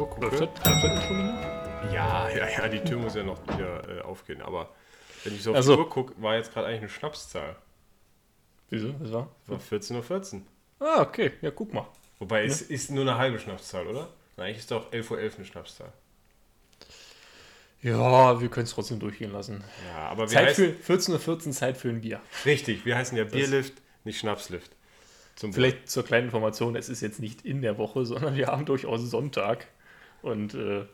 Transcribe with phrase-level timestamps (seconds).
[0.00, 0.26] Uhr gucke.
[0.26, 1.92] Läuft das, läuft das schon wieder?
[1.92, 4.42] Ja, ja, ja, die Tür muss ja noch wieder äh, aufgehen.
[4.42, 4.70] Aber
[5.24, 5.74] wenn ich so auf Ach so.
[5.74, 7.56] die Uhr gucke, war jetzt gerade eigentlich eine Schnapszahl.
[8.70, 8.94] Wieso?
[9.00, 9.28] Was war?
[9.46, 10.40] War 14.14 Uhr.
[10.80, 11.32] Ah, okay.
[11.40, 11.86] Ja, guck mal.
[12.18, 14.08] Wobei, es ist nur eine halbe Schnapszahl, oder?
[14.36, 15.92] Na, eigentlich ist doch 11.11 Uhr eine Schnapszahl.
[17.80, 19.62] Ja, wir können es trotzdem durchgehen lassen.
[19.88, 22.20] Ja, aber wir Zeit heißen, für 14.14 Uhr, Zeit für ein Bier.
[22.44, 23.74] richtig, wir heißen ja Bierlift,
[24.04, 24.72] nicht Schnapslift.
[25.36, 28.64] Zum Vielleicht zur kleinen Information, es ist jetzt nicht in der Woche, sondern wir haben
[28.64, 29.68] durchaus Sonntag.
[30.22, 30.84] Und äh,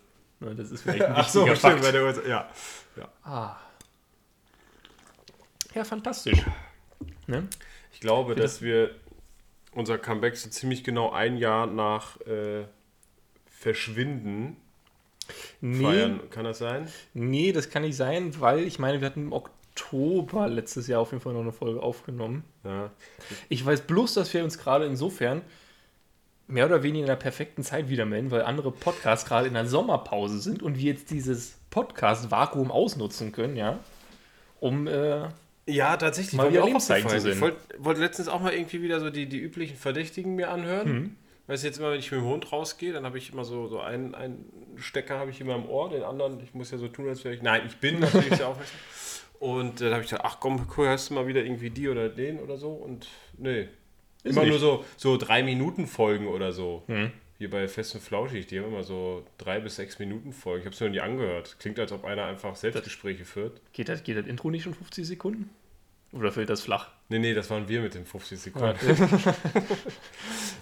[0.41, 2.49] ne, das ist vielleicht ein Ach so, stimmt, bei der Uhrzeit, ja.
[3.23, 3.57] Ah.
[5.75, 6.41] Ja, fantastisch.
[7.27, 7.49] Ne?
[7.93, 8.95] Ich glaube, dass wir
[9.73, 12.65] unser Comeback so ziemlich genau ein Jahr nach äh,
[13.51, 14.57] Verschwinden
[15.61, 16.21] Nee, feiern.
[16.31, 16.89] Kann das sein?
[17.15, 21.13] nee, das kann nicht sein, weil ich meine, wir hatten im Oktober letztes Jahr auf
[21.13, 22.45] jeden Fall noch eine Folge aufgenommen.
[22.63, 22.91] Ja.
[23.49, 25.43] Ich weiß bloß, dass wir uns gerade insofern
[26.47, 29.67] mehr oder weniger in der perfekten Zeit wieder melden, weil andere Podcasts gerade in der
[29.67, 33.79] Sommerpause sind und wir jetzt dieses Podcast-Vakuum ausnutzen können, ja,
[34.61, 35.29] um äh,
[35.67, 36.35] Ja, tatsächlich.
[36.35, 37.21] Mal wieder Lebenszeichen aufgefallen.
[37.21, 37.37] zu sehen.
[37.37, 40.93] Ich wollte wollte letztens auch mal irgendwie wieder so die, die üblichen Verdächtigen mir anhören.
[40.93, 41.17] Mhm.
[41.47, 43.69] Weißt du, jetzt immer, wenn ich mit dem Hund rausgehe, dann habe ich immer so,
[43.69, 46.89] so einen, einen Stecker habe ich immer im Ohr, den anderen, ich muss ja so
[46.89, 47.43] tun, als wäre ich.
[47.43, 48.79] Nein, ich bin natürlich sehr aufmerksam.
[49.41, 51.89] Und äh, dann habe ich gedacht, ach komm, cool, hörst du mal wieder irgendwie die
[51.89, 52.71] oder den oder so?
[52.71, 53.69] Und nee.
[54.25, 54.51] Ist immer nicht.
[54.51, 56.83] nur so, so drei Minuten Folgen oder so.
[56.89, 57.13] Mhm.
[57.39, 60.61] Hier bei Fest und Flauschig, die haben immer so drei bis sechs Minuten Folgen.
[60.61, 61.57] Ich habe es noch nie angehört.
[61.59, 63.61] Klingt, als ob einer einfach Selbstgespräche führt.
[63.73, 65.51] geht, das, geht das Intro nicht schon 50 Sekunden?
[66.13, 66.91] Oder fällt das flach?
[67.09, 68.77] Nee, nee, das waren wir mit den 50 Sekunden.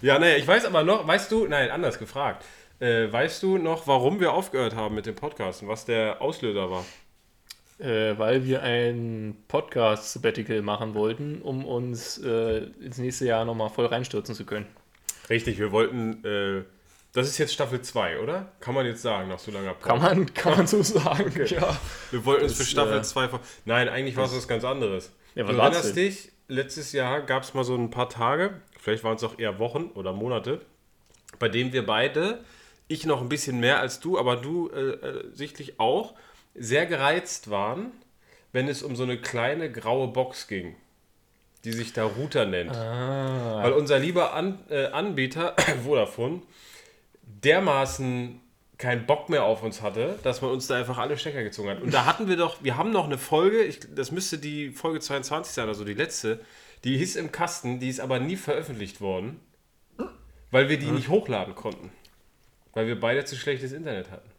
[0.01, 2.43] ja, naja, ich weiß aber noch, weißt du, nein, anders gefragt.
[2.79, 6.71] Äh, weißt du noch, warum wir aufgehört haben mit dem Podcast und was der Auslöser
[6.71, 6.83] war?
[7.83, 13.87] Äh, weil wir ein Podcast-Sabbatical machen wollten, um uns äh, ins nächste Jahr nochmal voll
[13.87, 14.65] reinstürzen zu können.
[15.29, 16.63] Richtig, wir wollten, äh,
[17.11, 18.53] das ist jetzt Staffel 2, oder?
[18.61, 19.85] Kann man jetzt sagen, nach so langer Pause.
[19.85, 21.33] Kann man, kann man so sagen.
[21.45, 21.77] Ja.
[22.11, 23.41] Wir wollten uns für Staffel äh, 2 vor.
[23.65, 25.11] Nein, eigentlich war es was ganz anderes.
[25.35, 29.03] Ja, was du erinnerst dich, letztes Jahr gab es mal so ein paar Tage, vielleicht
[29.03, 30.61] waren es auch eher Wochen oder Monate,
[31.37, 32.45] bei denen wir beide,
[32.87, 36.13] ich noch ein bisschen mehr als du, aber du äh, äh, sichtlich auch,
[36.55, 37.91] sehr gereizt waren,
[38.51, 40.75] wenn es um so eine kleine graue Box ging,
[41.63, 42.75] die sich da Router nennt.
[42.75, 46.41] Ah, Weil unser lieber An äh, Anbieter, Vodafone,
[47.21, 48.39] dermaßen
[48.77, 51.81] keinen Bock mehr auf uns hatte, dass man uns da einfach alle Stecker gezogen hat.
[51.81, 54.99] Und da hatten wir doch, wir haben noch eine Folge, ich, das müsste die Folge
[54.99, 56.41] 22 sein, also die letzte,
[56.83, 59.39] die hieß im Kasten, die ist aber nie veröffentlicht worden,
[60.51, 61.91] weil wir die nicht hochladen konnten.
[62.73, 64.29] Weil wir beide zu schlechtes Internet hatten.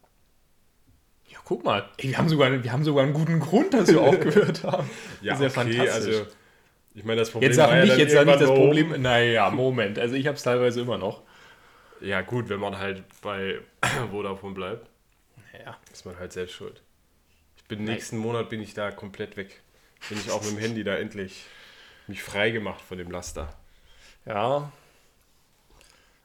[1.45, 1.89] Ja, guck mal.
[1.99, 4.89] Ey, wir, haben sogar, wir haben sogar einen guten Grund, dass wir aufgehört haben.
[5.23, 5.91] das ist ja fantastisch.
[5.91, 6.27] also
[6.95, 8.67] ich meine, das Problem jetzt sag war ja nicht, dann jetzt sag nicht das irgendwann
[8.67, 9.03] Problem.
[9.03, 9.99] Naja, Moment.
[9.99, 11.23] Also ich habe es teilweise immer noch.
[12.01, 13.61] Ja gut, wenn man halt bei
[14.11, 14.89] Vodafone bleibt.
[15.53, 15.77] Naja.
[15.93, 16.83] Ist man halt selbst schuld.
[17.57, 19.63] Ich bin nächsten Monat bin ich da komplett weg.
[20.09, 21.45] Bin ich auch mit dem Handy da endlich
[22.07, 23.55] mich frei gemacht von dem Laster.
[24.27, 24.71] Ja.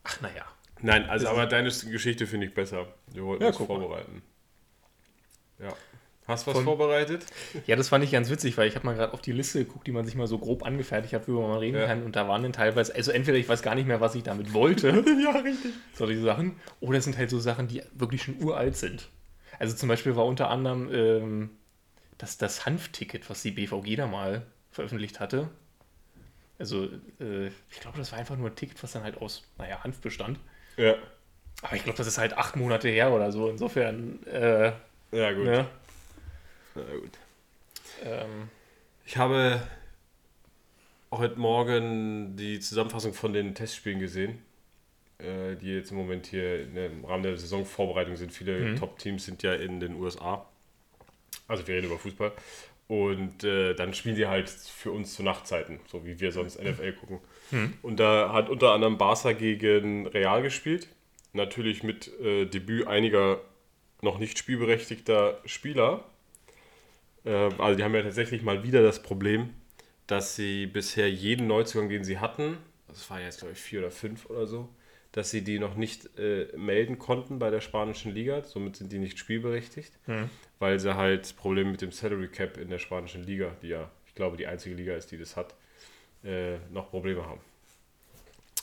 [0.03, 0.45] Ach, naja.
[0.81, 2.87] Nein, also aber deine Geschichte finde ich besser.
[3.07, 4.05] Wir wollten Ja, uns guck mal.
[5.59, 5.73] Ja.
[6.27, 7.25] Hast du was Von- vorbereitet?
[7.65, 9.87] Ja, das fand ich ganz witzig, weil ich habe mal gerade auf die Liste geguckt,
[9.87, 11.87] die man sich mal so grob angefertigt hat, worüber man reden Ja.
[11.87, 12.03] kann.
[12.03, 14.53] Und da waren dann teilweise, also entweder ich weiß gar nicht mehr, was ich damit
[14.53, 14.89] wollte.
[15.23, 15.71] ja, richtig.
[15.93, 16.55] Solche Sachen.
[16.81, 19.09] Oder es sind halt so Sachen, die wirklich schon uralt sind.
[19.57, 21.49] Also zum Beispiel war unter anderem ähm,
[22.19, 25.49] das, das Hanfticket, was die BVG da mal veröffentlicht hatte.
[26.59, 26.85] Also,
[27.19, 29.99] äh, ich glaube, das war einfach nur ein Ticket, was dann halt aus, naja, Hanf
[30.01, 30.39] bestand.
[30.77, 30.95] Ja.
[31.63, 33.49] Aber ich glaube, das ist halt acht Monate her oder so.
[33.49, 34.73] Insofern, äh,
[35.11, 35.45] Ja, gut.
[35.45, 35.67] ne?
[36.75, 37.11] Na gut.
[38.03, 38.49] Ähm,
[39.05, 39.61] Ich habe
[41.11, 44.39] heute Morgen die Zusammenfassung von den Testspielen gesehen,
[45.17, 48.31] äh, die jetzt im Moment hier im Rahmen der Saisonvorbereitung sind.
[48.31, 48.75] Viele Mhm.
[48.75, 50.45] Top-Teams sind ja in den USA.
[51.47, 52.31] Also wir reden über Fußball.
[52.87, 56.93] Und äh, dann spielen die halt für uns zu Nachtzeiten, so wie wir sonst NFL
[56.93, 57.19] gucken.
[57.83, 60.87] Und da hat unter anderem Barca gegen Real gespielt.
[61.33, 63.41] Natürlich mit äh, Debüt einiger
[64.01, 66.05] noch nicht spielberechtigter Spieler.
[67.25, 69.49] Äh, also die haben ja tatsächlich mal wieder das Problem,
[70.07, 72.57] dass sie bisher jeden Neuzugang, den sie hatten,
[72.87, 74.69] das war jetzt glaube ich vier oder fünf oder so,
[75.11, 78.43] dass sie die noch nicht äh, melden konnten bei der spanischen Liga.
[78.43, 79.93] Somit sind die nicht spielberechtigt,
[80.59, 84.15] weil sie halt Probleme mit dem Salary Cap in der spanischen Liga, die ja, ich
[84.15, 85.55] glaube, die einzige Liga ist, die das hat,
[86.23, 87.41] äh, noch Probleme haben.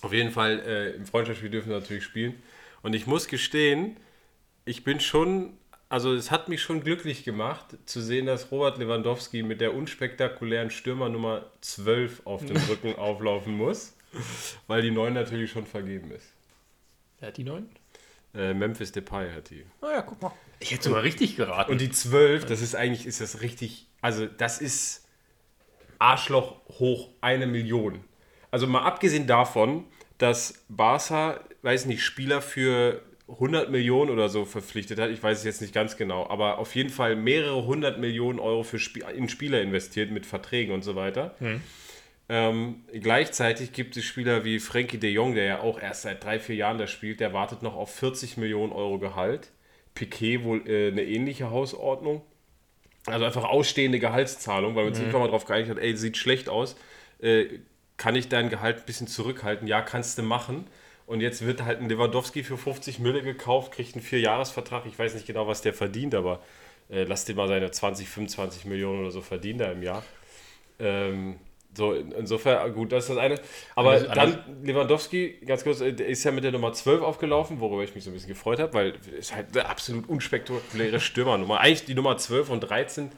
[0.02, 2.34] Auf jeden Fall, äh, im Freundschaftsspiel dürfen wir natürlich spielen.
[2.82, 3.96] Und ich muss gestehen,
[4.66, 5.56] ich bin schon,
[5.88, 10.70] also es hat mich schon glücklich gemacht, zu sehen, dass Robert Lewandowski mit der unspektakulären
[10.70, 13.96] Stürmer Nummer 12 auf dem Rücken auflaufen muss,
[14.66, 16.26] weil die 9 natürlich schon vergeben ist.
[17.20, 17.70] wer hat die neun?
[18.34, 19.64] Äh, Memphis Depay hat die.
[19.80, 20.32] Naja, guck mal.
[20.58, 21.70] Ich hätte sogar richtig geraten.
[21.70, 25.06] Und die 12, das ist eigentlich, ist das richtig, also das ist
[25.98, 28.04] Arschloch hoch eine Million.
[28.50, 29.84] Also mal abgesehen davon,
[30.18, 35.44] dass Barca, weiß nicht, Spieler für 100 Millionen oder so verpflichtet hat, ich weiß es
[35.44, 39.28] jetzt nicht ganz genau, aber auf jeden Fall mehrere hundert Millionen Euro für Sp in
[39.28, 41.34] Spieler investiert mit Verträgen und so weiter.
[42.28, 46.38] Ähm, gleichzeitig gibt es Spieler wie Frankie de Jong, der ja auch erst seit drei,
[46.40, 49.50] vier Jahren da spielt, der wartet noch auf 40 Millionen Euro Gehalt.
[49.94, 52.22] Piquet wohl äh, eine ähnliche Hausordnung.
[53.06, 56.48] Also einfach ausstehende Gehaltszahlung, weil man sich irgendwann mal drauf geeinigt hat, ey, sieht schlecht
[56.48, 56.76] aus,
[57.20, 57.46] äh,
[57.96, 59.68] kann ich dein Gehalt ein bisschen zurückhalten?
[59.68, 60.66] Ja, kannst du machen.
[61.06, 64.86] Und jetzt wird halt ein Lewandowski für 50 Mille gekauft, kriegt einen Vierjahresvertrag.
[64.86, 66.40] Ich weiß nicht genau, was der verdient, aber
[66.90, 70.02] äh, lass den mal seine 20, 25 Millionen oder so verdienen da im Jahr.
[70.78, 71.36] Ähm,
[71.76, 73.38] so, in- insofern, gut, das ist das eine.
[73.74, 77.60] Aber alles- dann Lewandowski, ganz kurz, äh, der ist ja mit der Nummer 12 aufgelaufen,
[77.60, 81.60] worüber ich mich so ein bisschen gefreut habe, weil es halt eine absolut unspektakuläre Stürmernummer.
[81.60, 83.10] Eigentlich die Nummer 12 und 13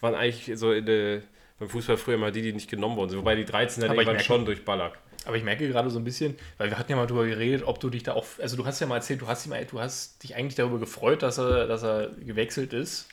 [0.00, 1.22] waren eigentlich so in der,
[1.60, 3.18] beim Fußball früher mal die, die nicht genommen worden sind.
[3.20, 4.98] Wobei die 13 dann Aber irgendwann merke- schon durch Ballack.
[5.26, 7.78] Aber ich merke gerade so ein bisschen, weil wir hatten ja mal darüber geredet, ob
[7.78, 10.22] du dich da auch, also du hast ja mal erzählt, du hast, ihm, du hast
[10.22, 13.06] dich eigentlich darüber gefreut, dass er, dass er gewechselt ist.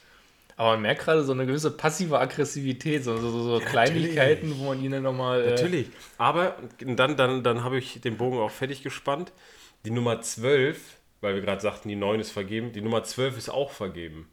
[0.55, 4.69] Aber man merkt gerade so eine gewisse passive Aggressivität, so, so, so, so Kleinigkeiten, wo
[4.69, 5.43] man ihn dann nochmal.
[5.43, 5.87] Äh, Natürlich.
[6.17, 9.33] Aber dann, dann, dann habe ich den Bogen auch fertig gespannt.
[9.85, 10.79] Die Nummer 12,
[11.21, 14.29] weil wir gerade sagten, die 9 ist vergeben, die Nummer 12 ist auch vergeben.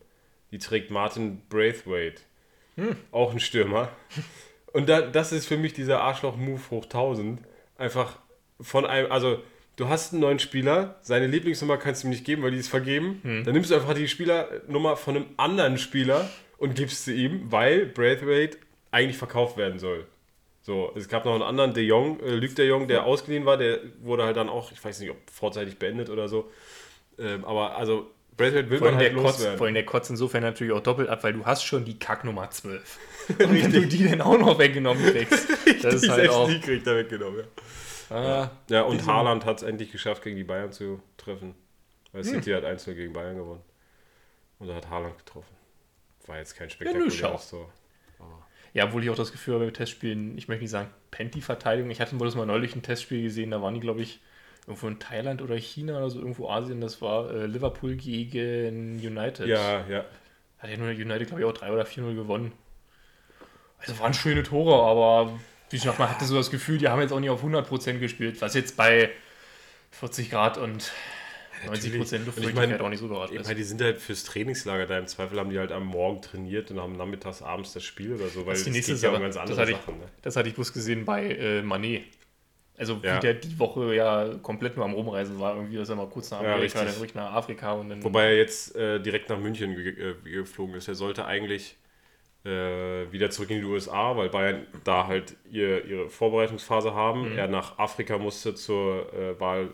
[0.53, 2.23] Die trägt Martin Braithwaite.
[3.13, 3.91] Auch ein Stürmer.
[4.73, 7.41] Und da, das ist für mich dieser Arschloch-Move hoch 1000.
[7.79, 8.19] Einfach
[8.61, 9.41] von einem, also
[9.77, 12.69] du hast einen neuen Spieler, seine Lieblingsnummer kannst du ihm nicht geben, weil die ist
[12.69, 13.21] vergeben.
[13.45, 16.29] Dann nimmst du einfach die Spielernummer von einem anderen Spieler
[16.59, 18.59] und gibst sie ihm, weil Braithwaite
[18.91, 20.07] eigentlich verkauft werden soll.
[20.63, 23.59] So, es gab noch einen anderen, De Jong, äh, Luc De Jong, der ausgeliehen war,
[23.59, 26.51] der wurde halt dann auch, ich weiß nicht, ob vorzeitig beendet oder so.
[27.19, 29.59] Ähm, aber also, Braithwaite will man halt der kotzt, loswerden.
[29.59, 32.51] vor allem der kotzt insofern natürlich auch doppelt ab, weil du hast schon die Kacknummer
[32.51, 32.99] 12.
[33.29, 35.49] Und wenn du die dann auch noch weggenommen kriegst,
[35.83, 36.49] das ist die halt auch.
[36.49, 37.41] die kriegt er weggenommen,
[38.11, 38.17] ja.
[38.17, 41.55] Ah, Ja, und Haaland hat es endlich geschafft, gegen die Bayern zu treffen.
[42.13, 42.31] Weil Hm.
[42.35, 43.63] City hat 1 gegen Bayern gewonnen.
[44.59, 45.55] Und da hat Haaland getroffen.
[46.27, 47.37] War jetzt kein spektakuläres schau.
[47.39, 47.69] so.
[48.73, 51.91] Ja, obwohl ich auch das Gefühl habe, bei Testspielen, ich möchte nicht sagen Penti-Verteidigung.
[51.91, 54.21] Ich hatte wohl das mal neulich ein Testspiel gesehen, da waren die, glaube ich,
[54.67, 56.81] irgendwo in Thailand oder China oder so, irgendwo Asien.
[56.81, 59.47] Das war äh, Liverpool gegen United.
[59.47, 60.05] Ja, ja.
[60.59, 62.53] Hat ja nur United, glaube ich, auch 3 oder 4-0 gewonnen.
[63.79, 65.39] Also waren schöne Tore, aber
[65.71, 68.41] wie gesagt, man hatte so das Gefühl, die haben jetzt auch nicht auf 100% gespielt,
[68.41, 69.11] was jetzt bei
[69.91, 70.91] 40 Grad und
[71.67, 73.47] 90% Und ich Luftfeuchtigkeit meine, auch nicht so geraten Ich ist.
[73.47, 74.99] meine, die sind halt fürs Trainingslager da.
[74.99, 78.29] Im Zweifel haben die halt am Morgen trainiert und haben nachmittags, abends das Spiel oder
[78.29, 78.47] so.
[78.47, 79.99] Weil Das ist die es nächste geht ja um ganz Das andere ich, Sachen.
[79.99, 80.05] Ne?
[80.23, 82.05] das hatte ich bloß gesehen bei äh, Manet.
[82.77, 83.17] Also Ja.
[83.17, 86.31] wie der die Woche ja komplett nur am Rumreisen war, irgendwie, dass er mal kurz
[86.31, 86.95] nach Ja, Amerika, richtig.
[86.95, 88.03] dann ruhig nach Afrika und dann.
[88.03, 90.89] Wobei er jetzt äh, direkt nach München ge äh, geflogen ist.
[90.89, 91.77] Er sollte eigentlich
[92.45, 92.51] äh,
[93.13, 97.31] wieder zurück in die USA, weil Bayern da halt ihr, ihre Vorbereitungsphase haben.
[97.33, 97.39] Mhm.
[97.39, 99.71] Er nach Afrika musste zur äh, Wahl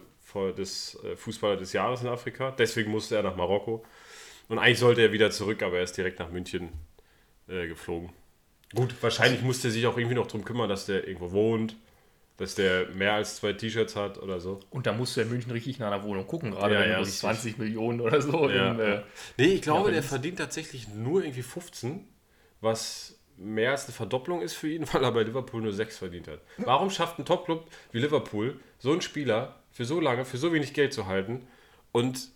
[0.57, 2.53] des äh, Fußballer des Jahres in Afrika.
[2.53, 3.85] Deswegen musste er nach Marokko.
[4.49, 6.69] Und eigentlich sollte er wieder zurück, aber er ist direkt nach München
[7.49, 8.11] äh, geflogen.
[8.75, 11.75] Gut, wahrscheinlich musste er sich auch irgendwie noch drum kümmern, dass der irgendwo wohnt,
[12.41, 14.59] dass der mehr als zwei T-Shirts hat oder so.
[14.71, 16.97] und da musste er in München richtig nach einer Wohnung gucken, gerade Ja, wenn ja,
[16.97, 17.21] du richtig.
[17.21, 18.49] 20 Millionen oder so.
[18.51, 18.73] Ja.
[18.73, 19.03] Im, äh,
[19.37, 22.09] Nee, ich glaube, Ja, der verdient tatsächlich nur irgendwie 15,
[22.61, 26.29] was mehr als eine Verdopplung ist für ihn, weil er bei Liverpool nur 6 verdient
[26.29, 26.41] hat.
[26.59, 30.75] Warum schafft ein Topclub wie Liverpool so einen Spieler für so lange, für so wenig
[30.75, 31.47] Geld zu halten
[31.93, 32.29] und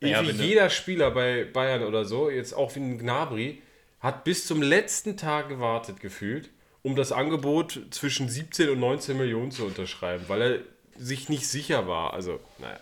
[0.00, 3.62] du- jeder Spieler bei Bayern oder so, jetzt auch wie ein Gnabry,
[4.00, 6.50] hat bis zum letzten Tag gewartet gefühlt,
[6.86, 10.58] um das Angebot zwischen 17 und 19 Millionen zu unterschreiben, weil er
[10.96, 12.14] sich nicht sicher war.
[12.14, 12.78] Also, naja.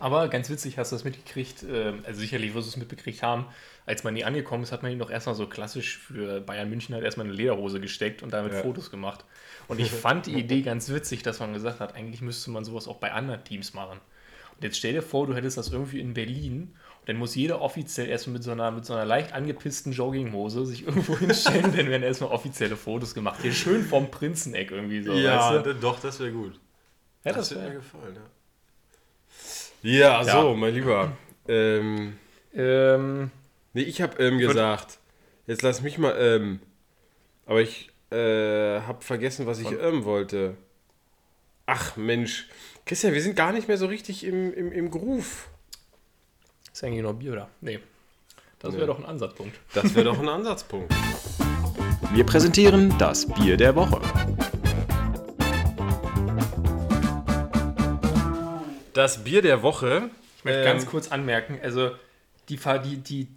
[0.00, 3.44] Aber ganz witzig, hast du das mitgekriegt, äh, also sicherlich wirst du es mitbekriegt haben,
[3.84, 6.94] als man nie angekommen ist, hat man ihn doch erstmal so klassisch für Bayern München
[6.94, 8.62] halt erstmal eine Lederhose gesteckt und damit Ja.
[8.62, 9.26] Fotos gemacht.
[9.68, 12.88] Und ich fand die Idee ganz witzig, dass man gesagt hat, eigentlich müsste man sowas
[12.88, 14.00] auch bei anderen Teams machen.
[14.56, 16.74] Und jetzt stell dir vor, du hättest das irgendwie in Berlin
[17.06, 20.86] dann muss jeder offiziell erstmal mit so einer, mit so einer leicht angepissten Jogginghose sich
[20.86, 23.40] irgendwo hinstellen, dann werden erstmal offizielle Fotos gemacht.
[23.42, 25.74] Hier schön vom Prinzeneck irgendwie so, weißt du?
[25.74, 26.60] doch, das wäre gut.
[27.24, 28.22] Ja, Das, das wird mir gefallen, ja.
[29.82, 30.42] Ja, Ja.
[30.42, 31.16] so, mein Lieber.
[31.48, 32.18] Ähm,
[32.54, 33.30] ähm,
[33.72, 34.98] nee, ich habe ähm, gesagt.
[35.46, 36.60] Jetzt lass mich mal ähm.
[37.46, 40.56] Aber ich äh, habe vergessen, was ich ähm wollte.
[41.66, 42.48] Ach Mensch.
[42.86, 45.48] Christian, wir sind gar nicht mehr so richtig im, im, im Groove.
[46.72, 47.48] Ist eigentlich noch Bier, oder?
[47.60, 47.80] Nee.
[48.58, 48.78] Das Nee.
[48.78, 49.58] wäre doch ein Ansatzpunkt.
[49.74, 50.92] Das wäre doch ein Ansatzpunkt.
[52.14, 54.00] Wir präsentieren das Bier der Woche.
[58.92, 61.90] Das Bier der Woche Ich möchte Ähm, ganz kurz anmerken, also
[62.48, 63.28] die, Ver- die, die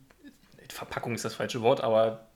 [0.69, 2.27] Verpackung ist das falsche Wort, aber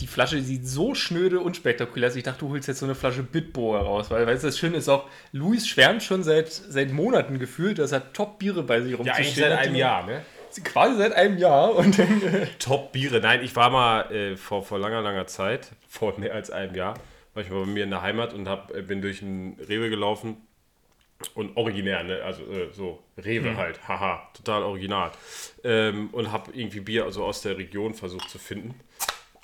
[0.00, 2.16] die Flasche sieht so schnöde und spektakulär aus.
[2.16, 4.76] Ich dachte, du holst jetzt so eine Flasche Bitburger raus, weil, weißt du, das Schöne
[4.76, 9.56] ist auch, Luis schwärmt schon seit, seit Monaten gefühlt, dass er Top-Biere bei sich rumzustehen
[9.56, 10.22] hat, die man- ne?
[10.64, 13.20] Quasi seit einem Jahr und dann, äh, Top-Biere.
[13.20, 16.94] Nein, ich war mal äh, vor, vor langer, langer Zeit, vor mehr als einem Jahr,
[17.34, 19.90] war ich mal bei mir in der Heimat und hab, äh, bin durch ein Rewe
[19.90, 20.36] gelaufen.
[21.34, 22.22] Und originär, ne?
[22.22, 25.10] Also äh, so Rewe halt, haha, total original.
[25.64, 28.78] Ähm, und habe irgendwie Bier also aus der Region versucht zu finden.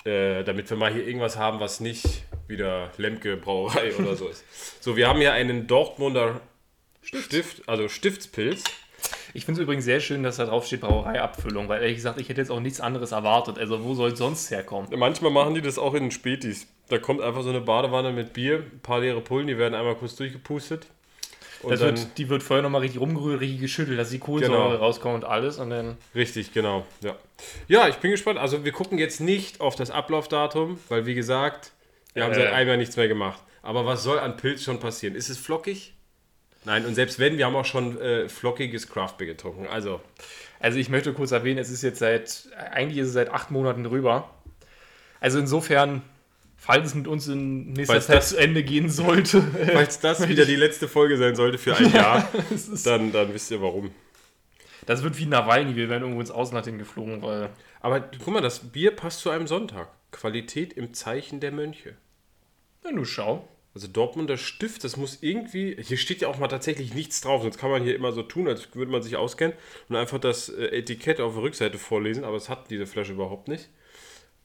[0.05, 4.45] Äh, damit wir mal hier irgendwas haben, was nicht wieder Lemke Brauerei oder so ist.
[4.81, 6.39] So, wir haben hier einen Dortmunder
[7.01, 8.63] Stift, also Stiftspilz.
[9.35, 12.29] Ich finde es übrigens sehr schön, dass da drauf steht Brauereiabfüllung, weil ehrlich gesagt, ich
[12.29, 13.59] hätte jetzt auch nichts anderes erwartet.
[13.59, 14.87] Also wo soll es sonst herkommen?
[14.97, 16.67] Manchmal machen die das auch in den Spätis.
[16.87, 19.95] Da kommt einfach so eine Badewanne mit Bier, ein paar leere Pullen, die werden einmal
[19.95, 20.87] kurz durchgepustet.
[21.63, 24.69] Und Das dann, wird, die wird vorher nochmal richtig rumgerührt, richtig geschüttelt, dass die Kohlensäure
[24.69, 24.75] Genau.
[24.83, 25.97] rauskommt und alles und dann...
[26.13, 26.85] richtig, genau.
[27.01, 27.15] Ja.
[27.67, 28.39] ja, ich bin gespannt.
[28.39, 31.71] Also wir gucken jetzt nicht auf das Ablaufdatum, weil wie gesagt,
[32.13, 32.35] wir haben Äh.
[32.35, 33.41] seit einem Jahr nichts mehr gemacht.
[33.63, 35.15] Aber was soll an Pilz schon passieren?
[35.15, 35.93] Ist es flockig?
[36.65, 39.67] Nein, und selbst wenn, wir haben auch schon äh, flockiges Craftbeer getrunken.
[39.67, 40.01] Also,
[40.59, 43.83] Also ich möchte kurz erwähnen, es ist jetzt seit, eigentlich ist es seit acht Monaten
[43.83, 44.29] drüber.
[45.19, 46.01] Also insofern,
[46.57, 49.41] falls es mit uns in nächster Falls Zeit das- zu Ende gehen sollte,
[49.73, 52.27] falls das wieder die letzte Folge sein sollte für ein Jahr,
[52.83, 53.91] dann, dann wisst ihr warum.
[54.87, 57.49] das wird wie Nawalny, wir werden irgendwo ins Ausland hingeflogen, weil...
[57.81, 59.89] Aber guck mal, das Bier passt zu einem Sonntag.
[60.11, 61.93] Qualität im Zeichen der Mönche.
[62.83, 63.47] Na, du schau.
[63.75, 65.75] Also Dortmunder Stift, das muss irgendwie.
[65.79, 68.47] Hier steht ja auch mal tatsächlich nichts drauf, sonst kann man hier immer so tun,
[68.47, 69.55] als würde man sich auskennen
[69.89, 73.49] und einfach das äh, Etikett auf der Rückseite vorlesen, aber es hat diese Flasche überhaupt
[73.49, 73.69] nicht.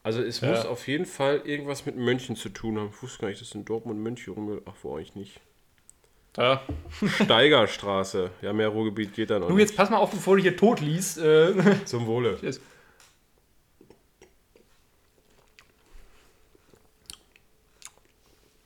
[0.03, 2.91] Also es muss auf jeden Fall irgendwas mit Mönchen zu tun haben.
[2.93, 4.61] Ich wusste gar nicht, dass in Dortmund Mönche rum.
[4.65, 5.41] Ach, wo eigentlich nicht.
[6.33, 6.63] Da.
[7.23, 8.31] Steigerstraße.
[8.41, 10.81] Ja, mehr Ruhrgebiet geht da noch Du, jetzt pass mal auf, bevor du hier tot
[10.81, 11.19] liest.
[11.19, 11.53] Äh.
[11.85, 12.39] Zum Wohle.
[12.41, 12.61] Cheers.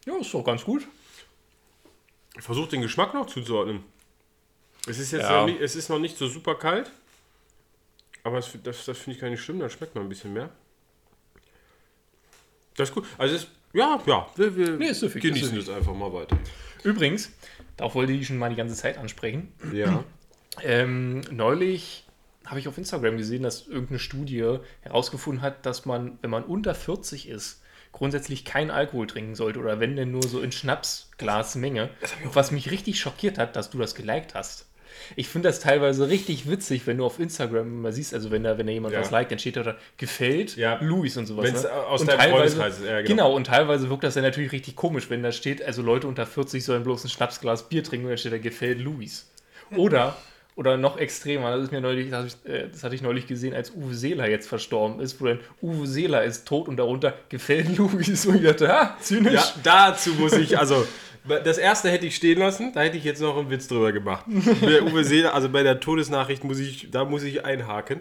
[0.07, 0.87] Ja, ist doch ganz gut.
[2.37, 3.85] Ich versuche den Geschmack noch zuzuordnen.
[4.87, 5.41] Es ist jetzt Ja.
[5.41, 6.91] noch nicht, es ist noch nicht so super kalt.
[8.23, 10.51] Aber es, das, das finde ich gar nicht schlimm, dann schmeckt man ein bisschen mehr.
[12.77, 13.05] Das ist gut.
[13.19, 16.37] Also es, ja, ja, wir, wir Nee, süffig, genießen das einfach mal weiter.
[16.83, 17.31] Übrigens,
[17.77, 19.53] darauf wollte ich schon mal die ganze Zeit ansprechen.
[19.73, 20.05] Ja.
[20.63, 22.05] Ähm, neulich
[22.47, 26.77] habe ich auf Instagram gesehen, dass irgendeine Studie herausgefunden hat, dass man, wenn man unter
[26.77, 27.61] 40 ist,
[27.95, 31.91] grundsätzlich keinen Alkohol trinken sollte oder wenn denn nur so in Schnapsglasmenge.
[32.25, 34.67] Was mich richtig schockiert hat, dass du das geliked hast.
[35.17, 38.59] Ich finde das teilweise richtig witzig, wenn du auf Instagram mal siehst, also wenn da,
[38.59, 39.01] wenn da jemand Ja.
[39.01, 40.79] was liked, dann steht da, da gefällt Ja.
[40.81, 41.45] Luis und sowas.
[41.45, 41.73] Wenn's ne?
[41.73, 43.09] aus und deinem Freundeskreis ist, ja, genau.
[43.09, 43.35] genau.
[43.35, 46.65] und teilweise wirkt das dann natürlich richtig komisch, wenn da steht, also Leute unter 40
[46.65, 49.31] sollen bloß ein Schnapsglas Bier trinken und dann steht da gefällt Luis.
[49.77, 50.17] Oder,
[50.57, 53.55] oder noch extremer, das ist mir neulich, das, ich, äh, das hatte ich neulich gesehen,
[53.55, 57.77] als Uwe Seeler jetzt verstorben ist, wo dann Uwe Seeler ist tot und darunter gefällt
[57.77, 58.27] Luis.
[58.27, 59.33] Und ich dachte, ha, zynisch.
[59.33, 60.87] ja, dazu muss ich, also
[61.25, 64.27] das erste hätte ich stehen lassen, da hätte ich jetzt noch einen Witz drüber gemacht.
[64.61, 68.01] Bei Uwe Seele, also bei der Todesnachricht muss ich, da muss ich einhaken.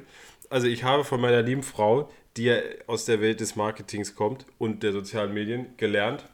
[0.50, 4.46] Also ich habe von meiner lieben Frau, die ja aus der Welt des Marketings kommt
[4.58, 6.26] und der sozialen Medien, gelernt,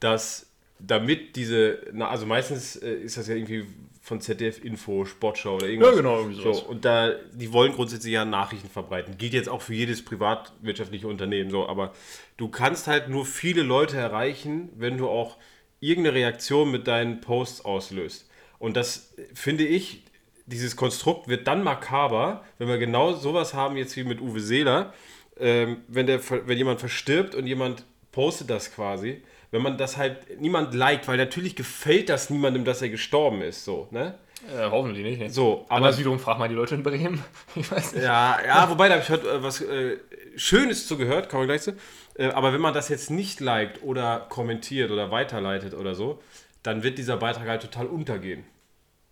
[0.00, 0.46] dass
[0.78, 3.66] damit diese, also meistens äh, ist das ja irgendwie
[4.02, 5.90] von ZDF Info, Sportschau oder irgendwas.
[5.92, 6.58] Ja, genau, irgendwie sowas.
[6.58, 9.16] So, und da, die wollen grundsätzlich ja Nachrichten verbreiten.
[9.16, 11.92] Gilt jetzt auch für jedes privatwirtschaftliche Unternehmen so, aber
[12.36, 15.38] du kannst halt nur viele Leute erreichen, wenn du auch
[15.78, 18.28] irgendeine Reaktion mit deinen Posts auslöst.
[18.58, 20.02] Und das finde ich,
[20.46, 24.92] dieses Konstrukt wird dann makaber, wenn wir genau sowas haben jetzt wie mit Uwe Seeler,
[25.38, 30.40] ähm, wenn, der, wenn jemand verstirbt und jemand postet das quasi, wenn man das halt
[30.40, 34.14] niemand liked, weil natürlich gefällt das niemandem, dass er gestorben ist, so, ne?
[34.50, 35.20] Äh, hoffentlich nicht.
[35.20, 35.30] Ne?
[35.30, 37.22] So, aber Anders wiederum frag mal die Leute in Bremen.
[37.54, 38.02] Ich weiß nicht.
[38.02, 39.98] ja, ja, wobei, da habe ich heute äh, was äh,
[40.34, 41.74] Schönes zu gehört, kommen wir gleich zu.
[42.14, 46.20] Äh, aber wenn man das jetzt nicht liked oder kommentiert oder weiterleitet oder so,
[46.62, 48.44] dann wird dieser Beitrag halt total untergehen.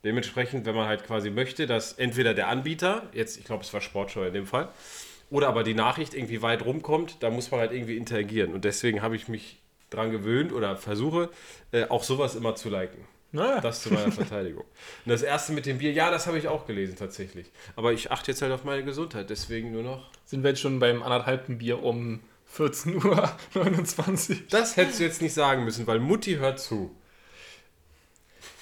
[0.03, 3.83] Dementsprechend, wenn man halt quasi möchte, dass entweder der Anbieter, jetzt, ich glaube, es war
[3.83, 4.69] Sportschau in dem Fall,
[5.29, 8.53] oder aber die Nachricht irgendwie weit rumkommt, da muss man halt irgendwie interagieren.
[8.53, 9.60] Und deswegen habe ich mich
[9.91, 11.31] dran gewöhnt oder versuche,
[11.73, 13.05] äh, auch sowas immer zu liken.
[13.33, 13.61] Naja.
[13.61, 14.65] Das zu meiner Verteidigung.
[15.05, 17.47] Und das erste mit dem Bier, ja, das habe ich auch gelesen tatsächlich.
[17.77, 20.11] Aber ich achte jetzt halt auf meine Gesundheit, deswegen nur noch.
[20.25, 22.21] Sind wir jetzt schon beim anderthalbten Bier um
[22.57, 24.37] 14.29 Uhr?
[24.51, 26.95] Das hättest du jetzt nicht sagen müssen, weil Mutti hört zu.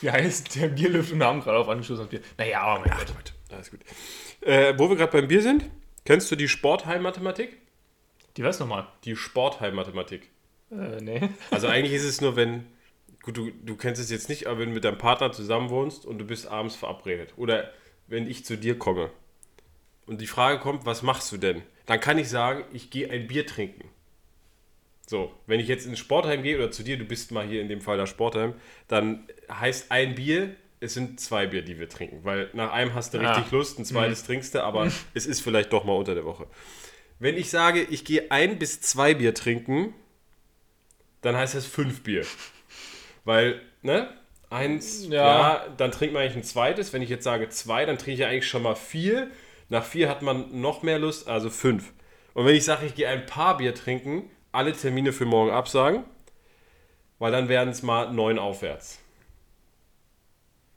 [0.00, 2.20] Wie heißt der Bierlüft und haben gerade auf angeschlossen auf Bier.
[2.36, 3.32] Naja, aber mein Gott.
[3.50, 3.80] Alles gut.
[4.42, 5.64] Äh, wo wir gerade beim Bier sind,
[6.04, 7.56] kennst du die Sportheim-Mathematik?
[8.36, 8.86] Die weiß nochmal.
[9.04, 10.28] Die Sportheim-Mathematik.
[10.70, 11.28] Äh, nee.
[11.50, 12.66] Also eigentlich ist es nur, wenn,
[13.22, 16.04] gut, du, du kennst es jetzt nicht, aber wenn du mit deinem Partner zusammen wohnst
[16.06, 17.34] und du bist abends verabredet.
[17.36, 17.70] Oder
[18.06, 19.10] wenn ich zu dir komme
[20.06, 21.62] und die Frage kommt, was machst du denn?
[21.86, 23.88] Dann kann ich sagen, ich gehe ein Bier trinken.
[25.06, 27.68] So, wenn ich jetzt ins Sportheim gehe oder zu dir, du bist mal hier in
[27.68, 28.52] dem Fall das Sportheim,
[28.88, 33.14] dann heißt ein Bier, es sind zwei Bier, die wir trinken, weil nach einem hast
[33.14, 33.32] du Ah.
[33.32, 36.46] richtig Lust, ein zweites trinkst du, aber es ist vielleicht doch mal unter der Woche.
[37.18, 39.94] Wenn ich sage, ich gehe ein bis zwei Bier trinken,
[41.20, 42.24] dann heißt das fünf Bier.
[43.24, 44.08] Weil, ne?
[44.50, 45.24] Eins, ja.
[45.58, 45.66] Ja.
[45.76, 46.92] dann trinkt man eigentlich ein zweites.
[46.92, 49.30] Wenn ich jetzt sage zwei, dann trinke ich eigentlich schon mal vier.
[49.68, 51.92] Nach vier hat man noch mehr Lust, also fünf.
[52.32, 56.04] Und wenn ich sage, ich gehe ein paar Bier trinken, alle Termine für morgen absagen,
[57.18, 59.00] weil dann werden es mal neun aufwärts.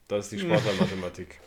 [0.09, 1.39] Das ist die Sportlermathematik.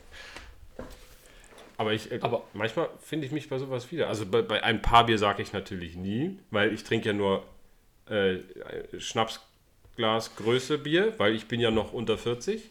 [1.76, 4.08] Aber ich, äh, Aber- manchmal finde ich mich bei sowas wieder.
[4.08, 7.44] Also bei, bei ein paar Bier sage ich natürlich nie, weil ich trinke ja nur
[8.08, 8.38] äh,
[8.99, 12.62] Schnapsglas Größe Bier, weil ich bin ja noch unter 40.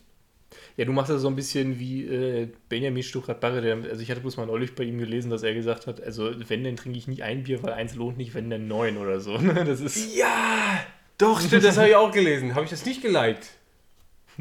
[0.77, 3.61] Ja, du machst das so ein bisschen wie äh, Benjamin Stuckrad-Barre.
[3.61, 6.31] der- Also ich hatte bloß mal neulich bei ihm gelesen, dass er gesagt hat, also
[6.49, 9.19] wenn, dann trinke ich nie ein Bier, weil eins lohnt nicht, wenn, dann neun oder
[9.19, 9.37] so.
[9.65, 10.15] Das ist...
[10.15, 10.83] Ja,
[11.17, 12.53] doch, stimmt, das habe ich auch gelesen.
[12.53, 13.47] Habe ich das nicht geliked?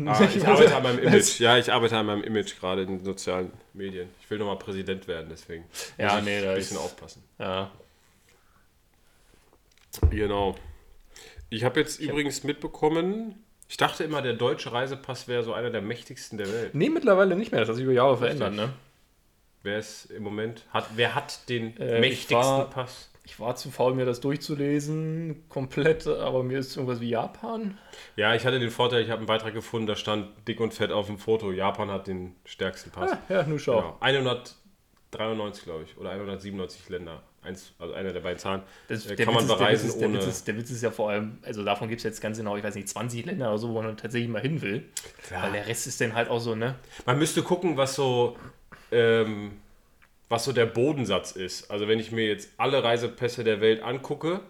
[0.06, 1.38] Ah, ich arbeite an meinem Image.
[1.38, 4.08] Ja, ich arbeite an meinem Image gerade in den sozialen Medien.
[4.22, 5.64] Ich will nochmal Präsident werden, deswegen
[5.98, 7.22] Ja, muss ich nee, ein bisschen ist- aufpassen.
[7.38, 7.70] Ja.
[10.10, 10.56] Genau.
[11.52, 15.82] Ich habe jetzt übrigens mitbekommen, ich dachte immer, der deutsche Reisepass wäre so einer der
[15.82, 16.74] mächtigsten der Welt.
[16.74, 17.60] Nee, mittlerweile nicht mehr.
[17.60, 18.70] Das hat sich über Jahre verändert, ne?
[19.62, 23.10] Wer ist im Moment, hat, wer hat den Äh, ich mächtigsten war- Pass?
[23.24, 27.78] Ich war zu faul, mir das durchzulesen, komplett, aber mir ist irgendwas wie Japan.
[28.16, 30.90] Ja, ich hatte den Vorteil, ich habe einen Beitrag gefunden, da stand dick und fett
[30.90, 33.12] auf dem Foto, Japan hat den stärksten Pass.
[33.12, 33.76] Ah, ja, nur schau.
[33.76, 33.96] Genau.
[34.00, 37.22] 193, glaube ich, oder 197 Länder.
[37.42, 38.62] Eins, also einer der beiden Zahlen.
[38.86, 40.18] Das, Äh, der, kann man Witz bereisen ist, der, ohne.
[40.18, 42.56] Witz ist, der Witz ist ja vor allem, also davon gibt es jetzt ganz genau,
[42.56, 44.84] ich weiß nicht, 20 Länder oder so, wo man tatsächlich mal hin will.
[45.26, 45.44] Klar.
[45.44, 46.76] Weil der Rest ist dann halt auch so, ne?
[47.04, 48.36] Man müsste gucken, was so,
[48.92, 49.52] ähm,
[50.28, 51.68] was so der Bodensatz ist.
[51.70, 54.40] Also wenn ich mir jetzt alle Reisepässe der Welt angucke,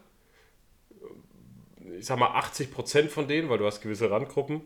[1.98, 4.60] ich sag mal 80% von denen, weil du hast gewisse Randgruppen,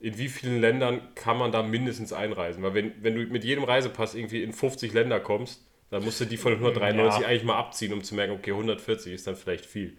[0.00, 2.62] in wie vielen Ländern kann man da mindestens einreisen?
[2.62, 5.62] Weil wenn, wenn du mit jedem Reisepass irgendwie in 50 Länder kommst,
[5.94, 7.28] dann musst du die von 193 Ja.
[7.28, 9.96] eigentlich mal abziehen, um zu merken, okay, 140 ist dann vielleicht viel.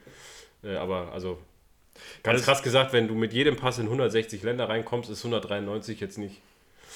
[0.64, 1.40] Äh, aber also,
[2.24, 6.00] ganz Das- krass gesagt, wenn du mit jedem Pass in 160 Länder reinkommst, ist 193
[6.00, 6.42] jetzt nicht.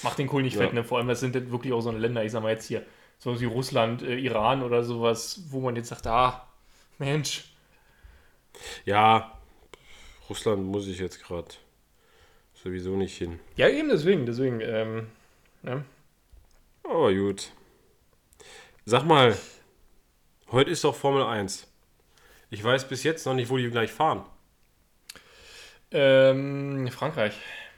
[0.03, 0.61] Macht den Kohl nicht Ja.
[0.61, 0.83] fett, ne?
[0.83, 2.85] Vor allem, das sind dann wirklich auch so eine Länder, ich sag mal jetzt hier,
[3.17, 6.47] so wie Russland, äh, Iran oder sowas, wo man jetzt sagt, ah,
[6.97, 7.45] Mensch,
[8.85, 9.37] Ja,
[10.29, 11.47] Russland muss ich jetzt gerade
[12.61, 13.39] sowieso nicht hin.
[13.55, 15.07] Ja, eben deswegen, deswegen, ähm,
[15.61, 15.85] ne?
[16.83, 17.51] Aber gut.
[18.89, 19.37] Sag mal,
[20.51, 21.67] heute ist doch Formel 1.
[22.49, 24.25] Ich weiß bis jetzt noch nicht, wo die gleich fahren.
[25.91, 27.35] ähm, Frankreich.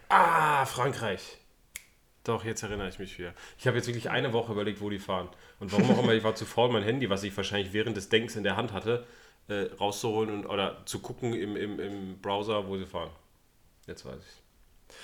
[0.07, 1.19] Ah, Frankreich.
[2.23, 3.33] Doch, jetzt erinnere ich mich wieder.
[3.59, 5.27] Ich habe jetzt wirklich eine Woche überlegt, wo die fahren.
[5.59, 8.07] Und warum auch immer, ich war zu faul, mein Handy, was ich wahrscheinlich während des
[8.07, 9.05] Denkens in der Hand hatte,
[9.49, 13.11] äh, rauszuholen und, oder zu gucken im, im, im Browser, wo sie fahren.
[13.85, 14.95] Jetzt weiß ich.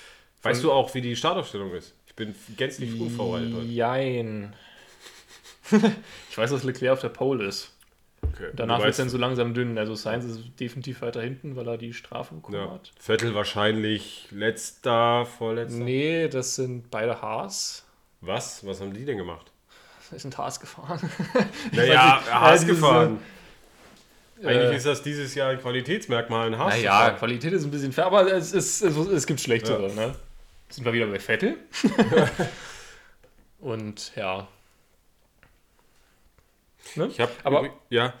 [0.42, 1.94] Weißt du auch, wie die Startaufstellung ist?
[2.06, 3.66] Ich bin gänzlich unvorbereitet heute.
[3.66, 4.54] Jein.
[6.30, 7.72] Ich weiß, dass Leclerc auf der Pole ist.
[8.22, 8.50] Okay.
[8.54, 9.78] Danach wird es dann so langsam dünn.
[9.78, 12.70] Also Sainz ist definitiv weiter hinten, weil er die Strafe bekommen Ja.
[12.72, 12.90] hat.
[12.98, 15.78] Vettel wahrscheinlich letzter, vorletzter.
[15.78, 17.84] Nee, das sind beide Haas.
[18.20, 18.66] Was?
[18.66, 19.52] Was haben die denn gemacht?
[20.10, 20.98] Wir sind Haas gefahren.
[21.72, 22.32] Naja, nicht.
[22.32, 23.18] Haas Ja, diese- gefahren.
[24.42, 27.10] Eigentlich Äh, ist das dieses Jahr ein Qualitätsmerkmal, ein Haas Naja.
[27.10, 29.92] Qualität ist ein bisschen fair, aber es, ist, es, es gibt schlechtere.
[29.94, 30.14] Ne?
[30.68, 31.56] Sind wir wieder bei Vettel.
[33.60, 34.46] Und ja.
[36.96, 37.06] Ne?
[37.08, 38.14] Ich habe Aber- ja.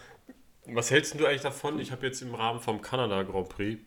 [0.70, 1.78] Was hältst du eigentlich davon?
[1.78, 3.80] Ich habe jetzt im Rahmen vom Kanada Grand Prix,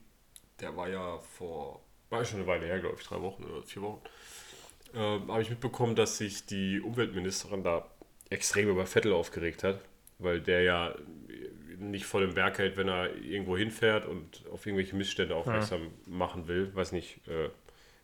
[0.59, 3.83] der war ja vor, war schon eine Weile her, glaube ich, drei Wochen oder vier
[3.83, 4.01] Wochen,
[4.95, 7.87] ähm, habe ich mitbekommen, dass sich die Umweltministerin da
[8.31, 9.79] extrem über Vettel aufgeregt hat,
[10.17, 10.95] weil der ja
[11.77, 16.47] nicht voll im Werk hält, wenn er irgendwo hinfährt und auf irgendwelche Missstände aufmerksam machen
[16.47, 17.49] will, weiß nicht, äh,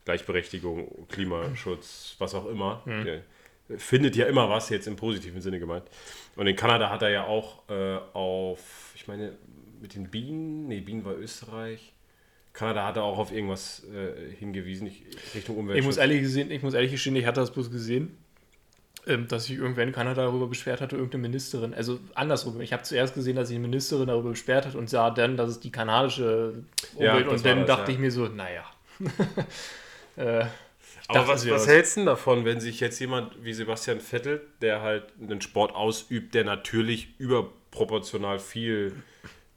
[0.05, 2.81] Gleichberechtigung, Klimaschutz, was auch immer.
[3.05, 3.21] Der
[3.75, 5.83] findet ja immer was, jetzt im positiven Sinne gemeint.
[6.35, 9.33] Und in Kanada hat er ja auch äh, auf, ich meine,
[9.81, 11.93] mit den Bienen, nee, Bienen war Österreich.
[12.53, 15.03] Kanada hat er auch auf irgendwas äh, hingewiesen, ich,
[15.35, 15.79] Richtung Umweltschutz.
[15.79, 18.17] Ich muss, ehrlich gesehen, ich muss ehrlich gestehen, ich hatte das bloß gesehen,
[19.05, 21.73] ähm, dass sich irgendwer in Kanada darüber beschwert hatte, irgendeine Ministerin.
[21.73, 22.59] Also andersrum.
[22.61, 25.51] Ich habe zuerst gesehen, dass sich eine Ministerin darüber beschwert hat und sah dann, dass
[25.51, 26.63] es die kanadische
[26.97, 27.95] Ja, Umwelt das und dann das, dachte ja.
[27.95, 28.65] ich mir so, naja.
[30.15, 30.45] äh,
[31.07, 34.81] Aber was, was hältst du denn davon, wenn sich jetzt jemand wie Sebastian Vettel, der
[34.81, 38.93] halt einen Sport ausübt, der natürlich überproportional viel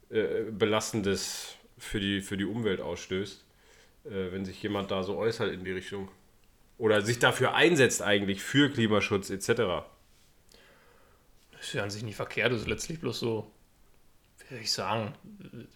[0.09, 3.43] äh, Belastendes für die, für die Umwelt ausstößt,
[4.05, 6.09] äh, wenn sich jemand da so äußert in die Richtung?
[6.81, 9.85] oder sich dafür einsetzt eigentlich für Klimaschutz etc.
[11.51, 13.51] Das ist ja an sich nicht verkehrt, das ist letztlich bloß so,
[14.39, 15.13] wie soll ich sagen,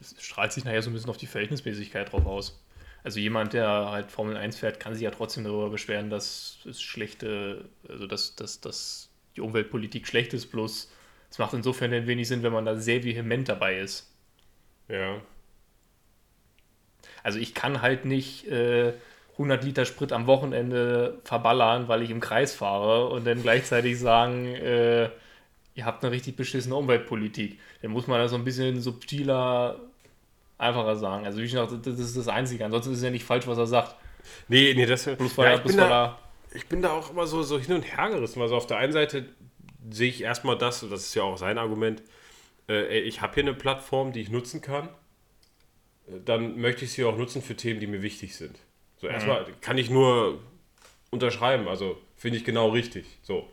[0.01, 2.59] es strahlt sich nachher so ein bisschen auf die Verhältnismäßigkeit drauf aus.
[3.05, 6.81] Also jemand, der halt Formel 1 fährt, kann sich ja trotzdem darüber beschweren, dass es
[6.81, 10.91] schlechte, also dass, dass, dass die Umweltpolitik schlecht ist, bloß
[11.29, 14.11] es macht insofern ein wenig Sinn, wenn man da sehr vehement dabei ist.
[14.87, 15.21] Ja.
[17.21, 18.93] Also ich kann halt nicht äh,
[19.33, 24.47] 100 Liter Sprit am Wochenende verballern, weil ich im Kreis fahre und dann gleichzeitig sagen,
[24.47, 25.11] äh,
[25.75, 27.59] ihr habt eine richtig beschissene Umweltpolitik.
[27.83, 29.79] Dann muss man das so ein bisschen subtiler,
[30.57, 31.25] einfacher sagen.
[31.25, 32.65] Also wie gesagt, das ist das Einzige.
[32.65, 33.95] Ansonsten ist es ja nicht falsch, was er sagt.
[34.47, 36.19] Nee, nee, das ja, er- ich, bin da,
[36.53, 38.41] ich bin da auch immer so, so hin und her gerissen.
[38.41, 39.25] Also auf der einen Seite
[39.89, 42.01] sehe ich erstmal das, und das ist ja auch sein Argument,
[42.67, 44.89] äh, ey, ich habe hier eine Plattform, die ich nutzen kann.
[46.25, 48.57] Dann möchte ich sie auch nutzen für Themen, die mir wichtig sind.
[48.97, 50.39] So, erstmal kann ich nur
[51.11, 53.05] unterschreiben, also finde ich genau richtig.
[53.21, 53.49] So.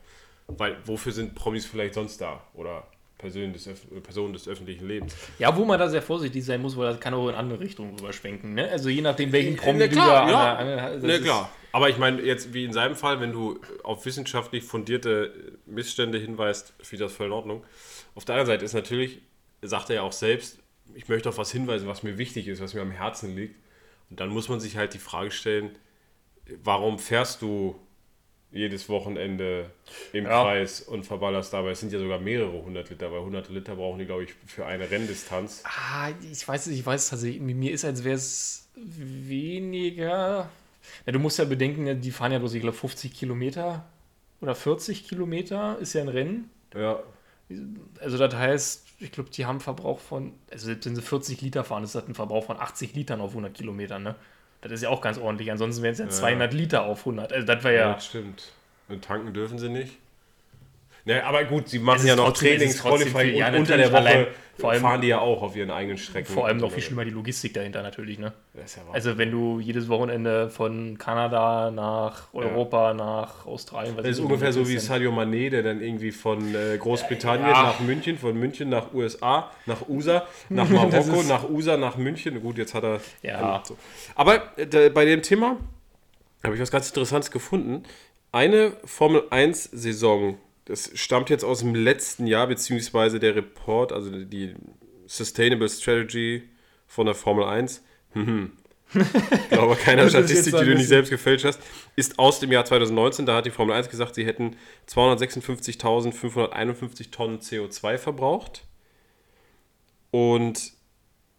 [0.49, 2.43] Weil wofür sind Promis vielleicht sonst da?
[2.55, 2.87] Oder
[3.23, 3.69] Personen des,
[4.03, 5.17] Personen des öffentlichen Lebens.
[5.39, 7.97] Ja, wo man da sehr vorsichtig sein muss, weil das kann auch in andere Richtungen
[7.99, 8.53] rüberschwenken.
[8.55, 8.69] Ne?
[8.71, 10.57] Also je nachdem, welchen Promi Na du klar, da ja.
[10.57, 10.69] an
[11.03, 11.51] an ist- klar.
[11.75, 16.75] Aber ich meine, jetzt wie in seinem Fall, wenn du auf wissenschaftlich fundierte Missstände hinweist,
[16.83, 17.65] finde das voll in Ordnung.
[18.15, 19.23] Auf der anderen Seite ist natürlich,
[19.63, 20.59] sagt er ja auch selbst,
[20.95, 23.57] ich möchte auf was hinweisen, was mir wichtig ist, was mir am Herzen liegt.
[24.11, 25.71] Und dann muss man sich halt die Frage stellen,
[26.63, 27.77] warum fährst du
[28.53, 29.71] jedes Wochenende
[30.13, 30.43] im Ja.
[30.43, 31.71] Kreis und verballerst dabei?
[31.73, 34.67] Es sind ja sogar mehrere hundert Liter, weil hundert Liter brauchen die, glaube ich, für
[34.67, 35.63] eine Renndistanz.
[35.65, 37.41] Ah, ich weiß es, ich weiß es tatsächlich.
[37.41, 40.51] Mir ist, als wäre es weniger.
[41.07, 43.85] Ja, du musst ja bedenken, die fahren ja bloß, ich glaube, 50 Kilometer
[44.41, 46.51] oder 40 Kilometer ist ja ein Rennen.
[46.75, 47.01] Ja,
[48.01, 51.41] Also das heißt, ich glaube, die haben einen Verbrauch von, also selbst wenn sie 40
[51.43, 54.17] Liter fahren, ist das ein Verbrauch von 80 Litern auf 100 Kilometer, ne?
[54.63, 55.51] Das ist ja auch ganz ordentlich.
[55.51, 57.33] Ansonsten wären es ja 200 Liter auf 100.
[57.33, 58.53] Also das wäre Ja, ja, stimmt.
[58.89, 59.99] Und tanken dürfen sie nicht.
[61.05, 63.35] Ne, aber gut, sie machen ja noch Trainings, Qualifying.
[63.37, 66.33] Ja, und unter der Woche vor allem- fahren die ja auch auf ihren eigenen Strecken.
[66.33, 68.33] vor allem noch Und- viel schlimmer die Logistik dahinter natürlich, ne?
[68.55, 68.63] Ja.
[68.93, 74.53] Also wenn du jedes Wochenende von Kanada nach Europa, nach Australien, was das ist ungefähr
[74.53, 77.63] so wie Sadio Mané, der dann irgendwie von äh, Großbritannien Ja.
[77.65, 82.41] nach München, von München nach USA, nach USA, nach Marokko, nach USA, nach München.
[82.43, 83.01] Gut, jetzt hat er.
[83.23, 83.63] Ja.
[83.67, 83.77] so.
[84.15, 85.57] Aber äh, bei dem Thema
[86.45, 87.83] habe ich was ganz Interessantes gefunden.
[88.31, 94.55] Eine Formel 1-Saison, das stammt jetzt aus dem letzten Jahr, beziehungsweise der Report, also die
[95.07, 96.49] Sustainable Strategy
[96.87, 97.83] von der Formel 1.
[98.15, 98.53] Mhm.
[98.95, 101.61] Ich glaube, keine Das ist jetzt Statistik, die du nicht selbst gefälscht hast,
[101.97, 103.27] ist aus dem Jahr 2019.
[103.27, 104.57] Da hat die Formel 1 gesagt, sie hätten
[104.89, 108.65] 256.551 Tonnen CO2 verbraucht.
[110.11, 110.73] Und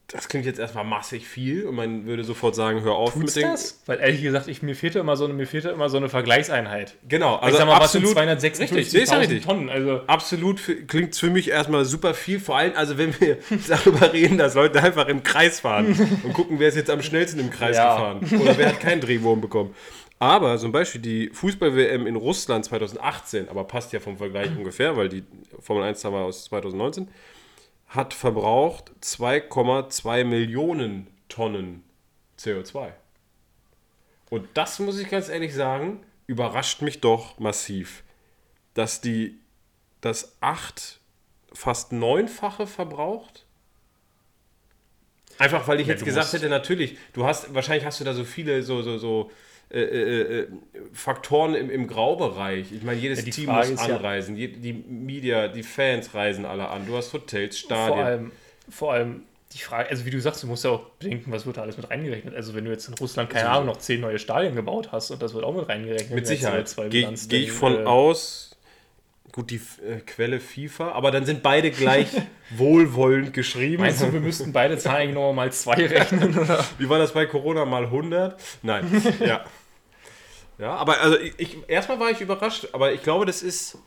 [0.08, 3.46] das klingt jetzt erstmal massig viel und man würde sofort sagen, hör auf Tut's mit
[3.46, 3.82] das?
[3.88, 6.96] Weil ehrlich gesagt, ich, mir fehlte immer so eine, mir fehlte immer so eine Vergleichseinheit.
[7.08, 8.16] Genau, Also ich sag mal, absolut.
[8.16, 9.46] was sind richtig, nee, ist ja 256.000 richtig.
[9.46, 9.70] Tonnen?
[9.70, 12.40] Also Absolut klingt für mich erstmal super viel.
[12.40, 13.38] Vor allem, also wenn wir
[13.68, 15.88] darüber reden, dass Leute einfach im Kreis fahren
[16.24, 17.96] und gucken, wer ist jetzt am schnellsten im Kreis Ja.
[17.96, 19.74] gefahren oder wer hat keinen Drehwurm bekommen.
[20.20, 25.10] Aber zum Beispiel die Fußball-WM in Russland 2018, aber passt ja vom Vergleich ungefähr, weil
[25.10, 25.24] die
[25.60, 27.08] Formel 1 haben wir aus 2019,
[27.94, 31.84] hat verbraucht 2,2 Millionen Tonnen
[32.40, 32.92] CO2.
[34.30, 38.04] Und das muss ich ganz ehrlich sagen, überrascht mich doch massiv,
[38.74, 39.40] dass die
[40.02, 41.00] das acht,
[41.54, 43.46] fast neunfache verbraucht.
[45.38, 48.24] Einfach weil ich Ja, jetzt gesagt hätte, natürlich, du hast, wahrscheinlich hast du da so
[48.24, 49.32] viele so, so, so
[49.74, 50.48] äh, äh, äh,
[50.94, 52.72] Faktoren im, im Graubereich.
[52.72, 56.46] Ich meine, jedes Ja, Team Frage muss ist ja- anreisen, die, Media, die Fans reisen
[56.46, 57.88] alle an, du hast Hotels, Stadien.
[57.96, 58.32] vor allem,
[58.70, 59.22] vor allem
[59.54, 61.78] die Frage, also wie du sagst, du musst ja auch bedenken, was wird da alles
[61.78, 62.34] mit reingerechnet.
[62.36, 65.22] Also wenn du jetzt in Russland, keine Ahnung, noch zehn neue Stadien gebaut hast und
[65.22, 66.12] das wird auch mit reingerechnet.
[66.12, 66.68] Mit Sicherheit.
[66.68, 68.50] CO2-Bilanz, Gehe geh ich von äh, aus.
[69.32, 72.08] Gut, die äh, Quelle FIFA, aber dann sind beide gleich
[72.56, 73.82] wohlwollend geschrieben.
[73.84, 76.38] Meinst du, wir müssten beide Zahlen nochmal mal zwei rechnen?
[76.38, 76.64] Oder?
[76.78, 78.40] Wie war das bei Corona mal 100?
[78.62, 78.86] Nein,
[79.26, 79.44] ja.
[80.64, 83.78] Ja, aber also ich, ich, erstmal war ich überrascht, aber ich glaube, das ist,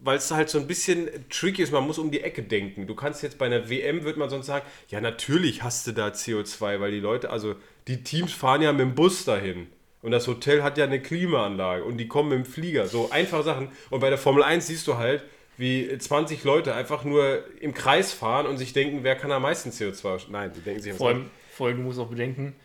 [0.00, 2.88] weil es halt so ein bisschen tricky ist, man muss um die Ecke denken.
[2.88, 6.08] Du kannst jetzt bei einer WM, wird man sonst sagen, ja, natürlich hast du da
[6.08, 7.54] CO2, weil die Leute, also
[7.86, 9.68] die Teams fahren ja mit dem Bus dahin.
[10.02, 12.88] Und das Hotel hat ja eine Klimaanlage und die kommen mit dem Flieger.
[12.88, 13.68] So einfache Sachen.
[13.90, 15.22] Und bei der Formel 1 siehst du halt,
[15.58, 19.70] wie 20 Leute einfach nur im Kreis fahren und sich denken, wer kann am meisten
[19.70, 20.22] CO2?
[20.28, 22.56] Nein, die denken sich Vor allem, vor allem, du musst auch bedenken,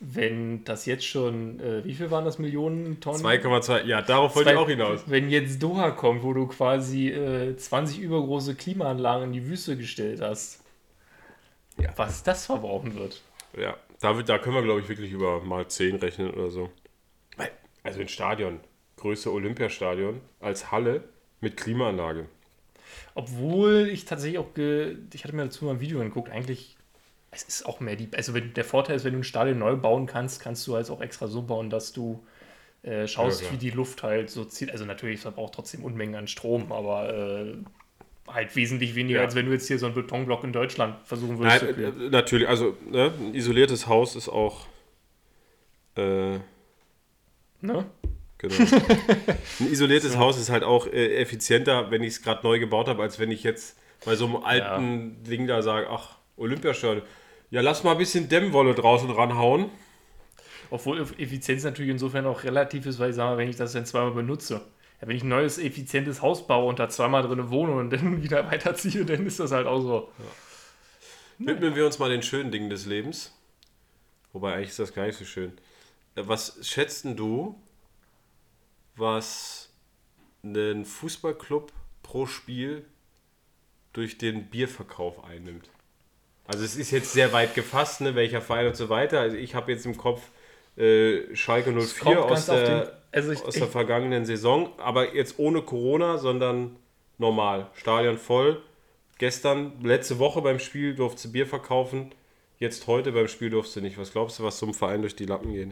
[0.00, 3.18] wenn das jetzt schon, äh, wie viel waren das Millionen Tonnen?
[3.24, 5.00] 2,2, ja, darauf wollte ich auch hinaus.
[5.06, 10.20] Wenn jetzt Doha kommt, wo du quasi äh, 20 übergroße Klimaanlagen in die Wüste gestellt
[10.20, 10.62] hast,
[11.80, 11.90] Ja.
[11.96, 13.22] was das verbrauchen wird.
[13.58, 16.70] Ja, da, wird- da können wir, glaube ich, wirklich über mal 10 rechnen oder so.
[17.82, 18.58] Also ein Stadion,
[18.96, 21.04] Größe Olympiastadion, als Halle
[21.40, 22.26] mit Klimaanlage.
[23.14, 26.76] Obwohl ich tatsächlich auch, ge ich hatte mir dazu mal ein Video angeguckt, eigentlich,
[27.36, 29.76] es ist auch mehr die, also wenn, der Vorteil ist, wenn du ein Stadion neu
[29.76, 32.24] bauen kannst, kannst du halt auch extra so bauen, dass du
[32.82, 34.70] äh, schaust, Ja, wie die Luft halt so zieht.
[34.70, 37.54] Also natürlich, es verbraucht trotzdem Unmengen an Strom, aber äh,
[38.28, 39.24] halt wesentlich weniger, Ja.
[39.24, 42.06] als wenn du jetzt hier so einen Betonblock in Deutschland versuchen würdest zu Nein, kühlen.
[42.06, 44.66] äh, natürlich, also ne, ein isoliertes Haus ist auch.
[45.96, 46.38] Äh,
[47.62, 47.86] Ne?
[48.38, 48.54] genau.
[49.60, 53.02] ein isoliertes Haus ist halt auch äh, effizienter, wenn ich es gerade neu gebaut habe,
[53.02, 57.02] als wenn ich jetzt bei so einem alten Ding da sage: Ach, Olympiastadion.
[57.50, 59.70] Ja, lass mal ein bisschen Dämmwolle draußen ranhauen.
[60.70, 63.86] Obwohl Effizienz natürlich insofern auch relativ ist, weil ich sage mal, wenn ich das dann
[63.86, 64.62] zweimal benutze,
[65.00, 68.22] ja, wenn ich ein neues, effizientes Haus baue und da zweimal drin wohne und dann
[68.22, 70.12] wieder weiterziehe, dann ist das halt auch so.
[71.38, 73.32] Widmen wir uns mal den schönen Dingen des Lebens.
[74.32, 75.52] Wobei eigentlich ist das gar nicht so schön.
[76.14, 77.60] Äh, Was schätzt denn du,
[78.96, 79.72] was
[80.42, 82.84] ein Fußballclub pro Spiel
[83.92, 85.70] durch den Bierverkauf einnimmt?
[86.48, 89.20] Also es ist jetzt sehr weit gefasst, ne, welcher Verein und so weiter.
[89.20, 90.22] Also ich habe jetzt im Kopf
[90.76, 95.14] äh, Schalke 04 kommt aus, der, den- also ich- aus ich- der vergangenen Saison, aber
[95.14, 96.76] jetzt ohne Corona, sondern
[97.18, 97.68] normal.
[97.74, 98.62] Stadion voll.
[99.18, 102.12] Gestern, letzte Woche beim Spiel durfte sie Bier verkaufen.
[102.58, 103.96] Jetzt heute beim Spiel durfte sie nicht.
[103.98, 105.70] Was glaubst du, was einem Verein durch die Lappen geht?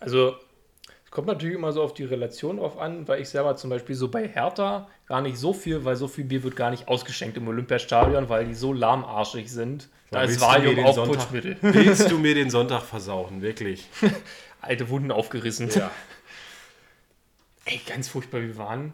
[0.00, 0.34] Also,
[1.14, 4.08] kommt natürlich immer so auf die Relation drauf an, weil ich selber zum Beispiel so
[4.08, 7.46] bei Hertha gar nicht so viel, weil so viel Bier wird gar nicht ausgeschenkt im
[7.46, 9.88] Olympiastadion, weil die so lahmarschig sind.
[10.10, 11.56] Da ist Valium den auch Sonntag- Putschmittel.
[11.62, 13.42] Willst du mir den Sonntag versauchen?
[13.42, 13.88] Wirklich?
[14.60, 15.70] Alte Wunden aufgerissen.
[15.70, 15.92] Ja.
[17.64, 18.92] Ey, ganz furchtbar, wir waren.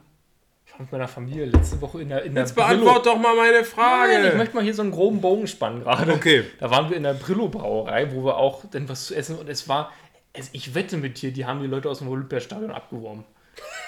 [0.66, 3.35] Ich war mit meiner Familie letzte Woche in der, in der Jetzt beantwort doch mal
[3.35, 4.12] meine Frage.
[4.12, 6.12] Nein, ich möchte mal hier so einen groben Bogen spannen gerade.
[6.12, 6.44] Okay.
[6.59, 9.68] Da waren wir in der Brillo-Brauerei, wo wir auch dann was zu essen und es
[9.70, 9.90] war,
[10.32, 13.24] es, ich wette mit dir, die haben die Leute aus dem Olympiastadion abgeworben.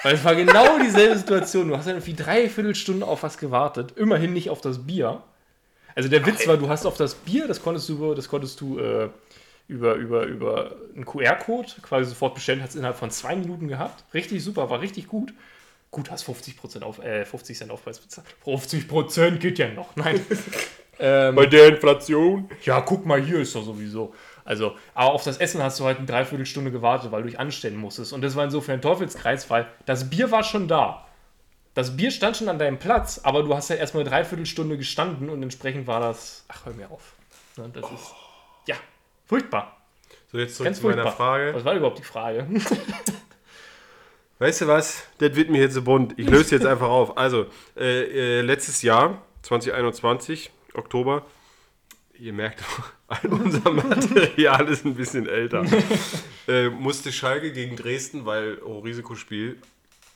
[0.02, 1.68] Weil es war genau dieselbe Situation.
[1.68, 3.92] Du hast dann irgendwie dreiviertel Stunde auf was gewartet.
[3.96, 5.22] Immerhin nicht auf das Bier.
[5.94, 8.60] Also der Witz war, du hast auf das Bier, das konntest du, über- das konntest
[8.60, 9.08] du äh,
[9.68, 14.04] über, über, über einen QR-Code quasi sofort bestellen, hast innerhalb von zwei Minuten gehabt.
[14.12, 15.32] Richtig super, war richtig gut.
[15.90, 18.26] Gut, hast 50%, auf, äh, 50 Cent Aufpreis bezahlt.
[18.44, 19.94] 50% geht ja noch.
[19.96, 20.20] Nein.
[20.98, 22.48] ähm, Bei der Inflation.
[22.64, 24.14] ja, guck mal, hier ist doch sowieso.
[24.44, 27.76] Also, aber auf das Essen hast du halt eine Dreiviertelstunde gewartet, weil du dich anstellen
[27.76, 28.12] musstest.
[28.12, 31.06] Und das war insofern ein Teufelskreis, weil das Bier war schon da.
[31.74, 35.30] Das Bier stand schon an deinem Platz, aber du hast ja erstmal eine Dreiviertelstunde gestanden
[35.30, 36.44] und entsprechend war das.
[36.48, 37.14] Ach, hör mir auf.
[37.56, 38.12] Ne, Das ist.
[38.66, 38.76] Ja,
[39.26, 39.76] furchtbar.
[40.30, 41.16] So, jetzt zurück Ganz zu meiner furchtbar.
[41.16, 41.54] Frage.
[41.54, 42.46] Was war überhaupt die Frage?
[44.38, 45.04] Weißt du was?
[45.18, 46.18] Das wird mir jetzt so bunt.
[46.18, 47.16] Ich löse jetzt einfach auf.
[47.16, 51.24] Also, äh, äh, letztes Jahr, 2021, Oktober,
[52.18, 52.62] ihr merkt
[53.12, 55.64] auch, unser Material ist ein bisschen älter,
[56.48, 59.58] äh, musste Schalke gegen Dresden, weil Hochrisikospiel,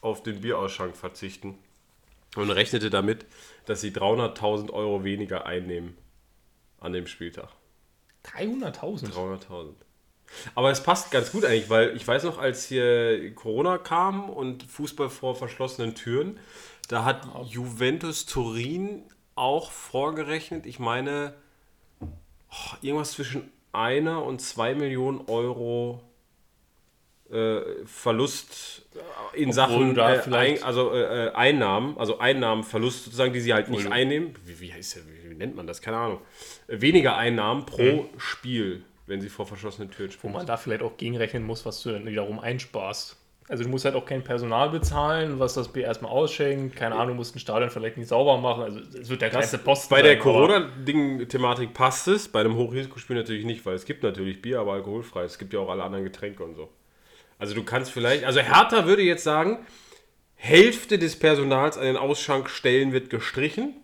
[0.00, 1.58] auf den Bierausschank verzichten
[2.36, 3.26] und rechnete damit,
[3.64, 5.96] dass sie 300.000 Euro weniger einnehmen
[6.80, 7.48] an dem Spieltag.
[8.24, 9.12] 300.000.
[9.12, 9.74] 300.000.
[10.54, 14.64] Aber es passt ganz gut eigentlich, weil ich weiß noch, als hier Corona kam und
[14.64, 16.38] Fußball vor verschlossenen Türen,
[16.88, 19.02] da hat Juventus Turin
[19.34, 21.34] auch vorgerechnet, ich meine,
[22.50, 26.02] oh, irgendwas zwischen einer und zwei Millionen Euro
[27.30, 28.86] äh, Verlust
[29.34, 33.90] in Obwohl Sachen äh, also äh, äh, Einnahmen, also Einnahmenverlust sozusagen, die sie halt nicht
[33.90, 34.34] einnehmen.
[34.44, 35.82] Wie, wie, heißt der, wie, nennt man das?
[35.82, 36.20] Keine Ahnung.
[36.68, 40.32] Äh, Weniger Einnahmen pro Spiel, wenn sie vor verschlossenen Türen Wo spielen.
[40.32, 43.16] man da vielleicht auch gegenrechnen muss, was du dann wiederum einsparst.
[43.48, 46.74] Also du musst halt auch kein Personal bezahlen, was das Bier erstmal ausschenkt.
[46.74, 48.64] Keine Ahnung, du musst ein Stadion vielleicht nicht sauber machen.
[48.64, 53.44] Also es wird der kleinste Posten Bei der Corona-Ding-Thematik passt es, bei einem Hochrisikospiel natürlich
[53.44, 55.22] nicht, weil es gibt natürlich Bier, aber alkoholfrei.
[55.22, 56.68] Es gibt ja auch alle anderen Getränke und so.
[57.38, 59.64] Also du kannst vielleicht, also Hertha würde jetzt sagen,
[60.34, 63.76] Hälfte des Personals an den Ausschankstellen wird gestrichen.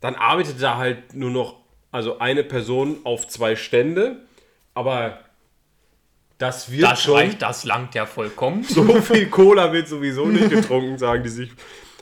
[0.00, 4.22] Dann arbeitet da halt nur noch, also eine Person auf zwei Stände.
[4.72, 5.18] Aber
[6.38, 7.14] das wird Das schon.
[7.14, 8.62] reicht, das langt ja vollkommen.
[8.68, 11.50] So viel Cola wird sowieso nicht getrunken, sagen die sich.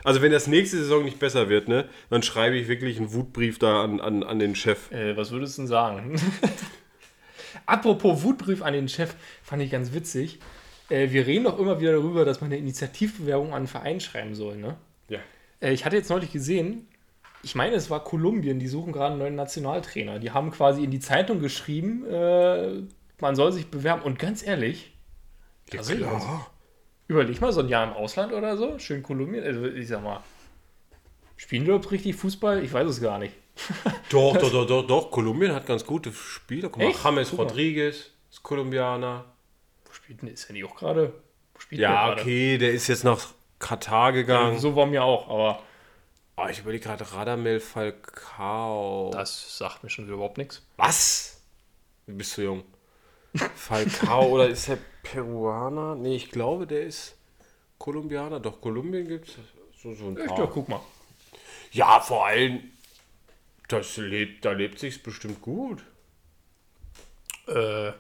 [0.05, 3.59] Also wenn das nächste Saison nicht besser wird, ne, dann schreibe ich wirklich einen Wutbrief
[3.59, 4.93] da an, an, an den Chef.
[4.93, 6.21] Äh, was würdest du denn sagen?
[7.67, 10.39] Apropos Wutbrief an den Chef, fand ich ganz witzig.
[10.89, 14.35] Äh, wir reden doch immer wieder darüber, dass man eine Initiativbewerbung an einen Verein schreiben
[14.35, 14.57] soll.
[14.57, 14.77] Ne?
[15.09, 15.19] Ja.
[15.61, 16.87] Äh, ich hatte jetzt neulich gesehen,
[17.43, 20.19] ich meine, es war Kolumbien, die suchen gerade einen neuen Nationaltrainer.
[20.19, 22.83] Die haben quasi in die Zeitung geschrieben, äh,
[23.21, 24.03] man soll sich bewerben.
[24.03, 24.93] Und ganz ehrlich,
[25.71, 25.81] wir
[26.13, 26.25] uns.
[27.09, 29.45] Überleg mal, so ein Jahr im Ausland oder so, schön Kolumbien.
[29.45, 30.23] Also ich sag mal,
[31.37, 32.65] spielen die überhaupt richtig Fußball?
[32.65, 33.35] Ich weiß es gar nicht.
[34.11, 35.11] Doch, doch, doch, doch, doch.
[35.11, 36.69] Kolumbien hat ganz gute Spieler.
[36.69, 37.03] Guck mal, Echt?
[37.03, 37.45] James mal.
[37.45, 39.25] Rodriguez ist Kolumbianer.
[39.91, 41.15] spielt denn, ist er nicht auch gerade?
[41.55, 43.19] Wo Ja, okay, der ist jetzt nach
[43.59, 44.59] Katar gegangen.
[44.59, 45.63] So war mir auch, aber
[46.39, 49.11] Oh, ich überlege gerade Radamel Falcao.
[49.11, 50.63] das sagt mir schon überhaupt nichts.
[50.77, 51.41] Was?
[52.07, 52.63] Du bist zu jung.
[53.39, 55.95] Falcao oder ist er Peruaner?
[55.95, 57.17] Nee, ich glaube, der ist
[57.79, 58.41] Kolumbianer.
[58.41, 59.35] Doch, Kolumbien gibt es
[59.83, 60.39] so, so ein paar.
[60.39, 60.81] ja, guck mal.
[61.73, 62.61] Ja, vor allem,
[63.69, 65.85] das lebt, da lebt sich's bestimmt gut.
[67.49, 67.93] Äh,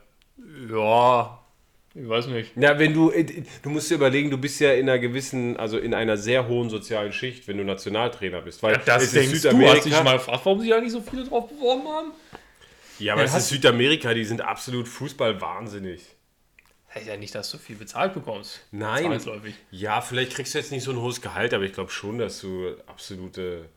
[0.68, 1.40] ja,
[1.94, 2.56] ich weiß nicht.
[2.56, 3.24] Ja, wenn du, äh,
[3.62, 6.68] du musst dir überlegen, du bist ja in einer gewissen, also in einer sehr hohen
[6.68, 8.62] sozialen Schicht, wenn du Nationaltrainer bist.
[8.62, 11.00] Weil Das es ist denkst du, hast dich mal gefragt, warum sich da nicht so
[11.00, 12.12] viele drauf beworben haben?
[12.98, 16.02] Ja, aber Ja, es ist Südamerika, die sind absolut Fußball-wahnsinnig.
[16.94, 18.60] Heißt ja nicht, dass du viel bezahlt bekommst.
[18.70, 19.20] Nein.
[19.70, 22.40] Ja, vielleicht kriegst du jetzt nicht so ein hohes Gehalt, aber ich glaube schon, dass
[22.40, 23.68] du absolute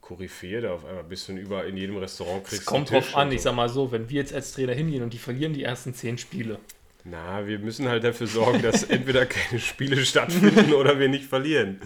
[0.00, 2.62] Koryphäe da auf einmal bist und überall in jedem Restaurant kriegst.
[2.62, 3.50] Es kommt drauf an, und ich so.
[3.50, 6.18] sag mal so, wenn wir jetzt als Trainer hingehen und die verlieren die ersten zehn
[6.18, 6.58] Spiele.
[7.04, 11.80] Na, wir müssen halt dafür sorgen, dass entweder keine Spiele stattfinden oder wir nicht verlieren.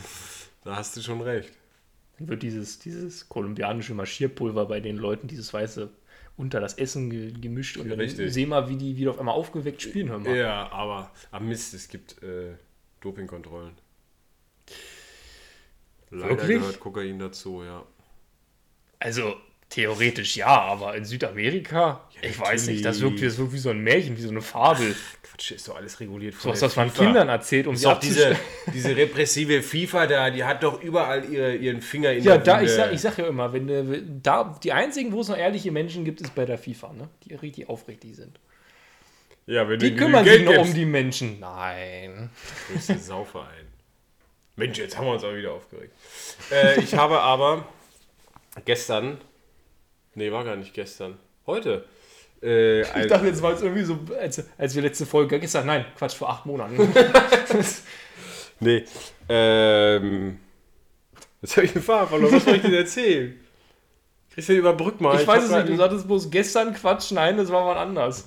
[0.65, 1.51] Da hast du schon recht.
[2.19, 5.91] Dann wird dieses, dieses kolumbianische Marschierpulver bei den Leuten, dieses weiße,
[6.39, 8.33] unter das Essen ge gemischt und dann Richtig.
[8.33, 10.37] seh mal, wie die wieder auf einmal aufgeweckt spielen, hör mal.
[10.37, 12.55] Ja, aber am Mist, es gibt äh,
[13.01, 13.73] Dopingkontrollen.
[16.11, 16.59] Leider Wirklich?
[16.59, 17.85] gehört Kokain dazu, ja.
[19.01, 19.35] Also,
[19.69, 23.81] theoretisch ja, aber in Südamerika, ich weiß nicht, das wirkt, das wirkt wie so ein
[23.81, 24.95] Märchen, wie so eine Fabel.
[25.39, 26.93] Quatsch, ist doch alles reguliert So von was, der was man.
[26.93, 28.37] Kindern erzählt, um Ist sie diese,
[28.75, 32.55] diese repressive FIFA da, die hat doch überall ihre, ihren Finger in Ja, der da,
[32.63, 32.75] ich, Wunde.
[32.75, 36.05] sag, ich sag ja immer, wenn äh, da die einzigen, wo es noch ehrliche Menschen
[36.05, 37.09] gibt, ist bei der FIFA, ne?
[37.25, 38.39] Die richtig aufrichtig sind.
[39.47, 41.39] ja, wenn Die kümmern sich nur um die Menschen.
[41.41, 42.31] Nein.
[42.75, 43.67] ist ein Sauverein.
[44.57, 45.93] Mensch, jetzt haben wir uns auch wieder aufgeregt.
[46.51, 47.65] Äh, ich habe aber
[48.65, 49.19] gestern,
[50.17, 51.85] nee, war gar nicht gestern, heute,
[52.43, 55.85] äh, Ich dachte, jetzt war es irgendwie so, als, als wir letzte Folge gestern, nein,
[55.97, 56.77] Quatsch, vor acht Monaten.
[58.61, 58.85] nee,
[59.29, 60.39] ähm,
[61.43, 63.41] jetzt habe ich den Faden verloren, was soll ich denn erzählen?
[64.31, 65.21] Christian, überbrück mal.
[65.21, 68.27] ich weiß hab es nicht, du sagtest bloß gestern Quatsch, nein, das war mal anders.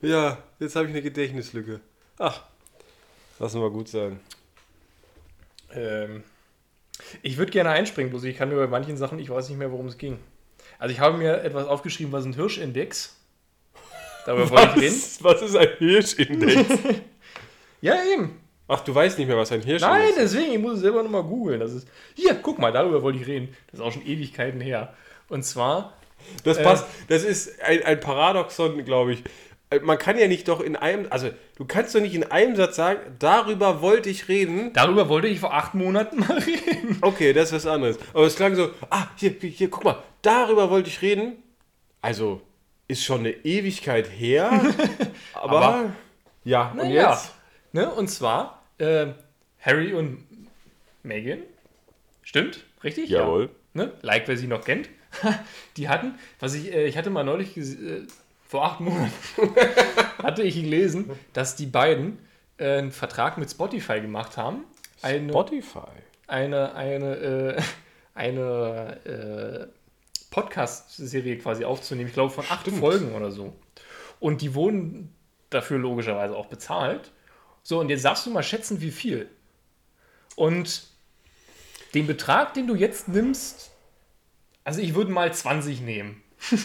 [0.00, 1.80] Ja, jetzt habe ich eine Gedächtnislücke.
[2.18, 2.42] Ach,
[3.38, 4.20] lassen wir gut sein.
[5.74, 6.22] Ähm,
[7.22, 9.86] ich würde gerne einspringen, bloß ich kann über manchen Sachen, ich weiß nicht mehr, worum
[9.86, 10.18] es ging.
[10.78, 13.16] Also ich habe mir etwas aufgeschrieben, was ein Hirschindex.
[14.26, 15.02] Darüber wollte ich reden.
[15.20, 16.64] Was, ist ein Hirschindex?
[17.80, 18.40] Ja, eben.
[18.66, 20.18] Ach, du weißt nicht mehr, was ein Nein, Hirschindex ist?
[20.18, 21.60] deswegen, ich muss es selber nochmal googeln.
[21.60, 21.86] Das ist.
[22.14, 23.54] Hier, guck mal, darüber wollte ich reden.
[23.70, 24.94] Das ist auch schon Ewigkeiten her.
[25.28, 25.92] Und zwar,
[26.44, 26.86] Das Äh, passt.
[27.08, 29.24] Das ist ein, ein Paradoxon, glaube ich.
[29.68, 32.56] Äh, Man kann ja nicht doch in einem, also du kannst doch nicht in einem
[32.56, 34.72] Satz sagen, darüber wollte ich reden.
[34.72, 36.96] darüber wollte ich vor acht Monaten mal reden.
[37.02, 37.98] Okay, das ist was anderes.
[38.14, 41.34] Aber es klang so, ah, hier, hier, guck mal, darüber wollte ich reden.
[42.00, 42.40] Also,
[42.94, 44.50] ist schon eine Ewigkeit her.
[45.34, 45.92] aber, Aber-
[46.44, 47.32] ja, und jetzt?
[47.72, 47.90] Ne?
[47.90, 49.08] Und zwar äh,
[49.60, 50.24] Harry und
[51.02, 51.40] Meghan.
[52.22, 52.64] Stimmt?
[52.84, 53.10] Richtig?
[53.10, 53.50] Jawohl.
[53.74, 53.84] Ja.
[53.84, 53.92] Ne?
[54.02, 54.88] Like, wer sie noch kennt.
[55.76, 58.02] Die hatten, was ich, äh, ich hatte mal neulich, äh,
[58.46, 59.10] vor acht Monaten,
[60.22, 62.18] hatte ich gelesen, dass die beiden
[62.58, 64.64] äh, einen Vertrag mit Spotify gemacht haben.
[65.02, 65.80] Eine, Spotify.
[66.28, 67.16] eine, eine,
[67.56, 67.62] äh,
[68.14, 69.66] eine äh,
[70.34, 72.08] Podcast-Serie quasi aufzunehmen.
[72.08, 73.54] Ich glaube von acht Folgen oder so.
[74.18, 75.14] Und die wurden
[75.48, 77.12] dafür logischerweise auch bezahlt.
[77.62, 79.28] So, und jetzt darfst du mal schätzen, wie viel.
[80.34, 80.88] Und
[81.94, 83.70] den Betrag, den du jetzt nimmst,
[84.64, 86.22] also ich würde mal 20 nehmen.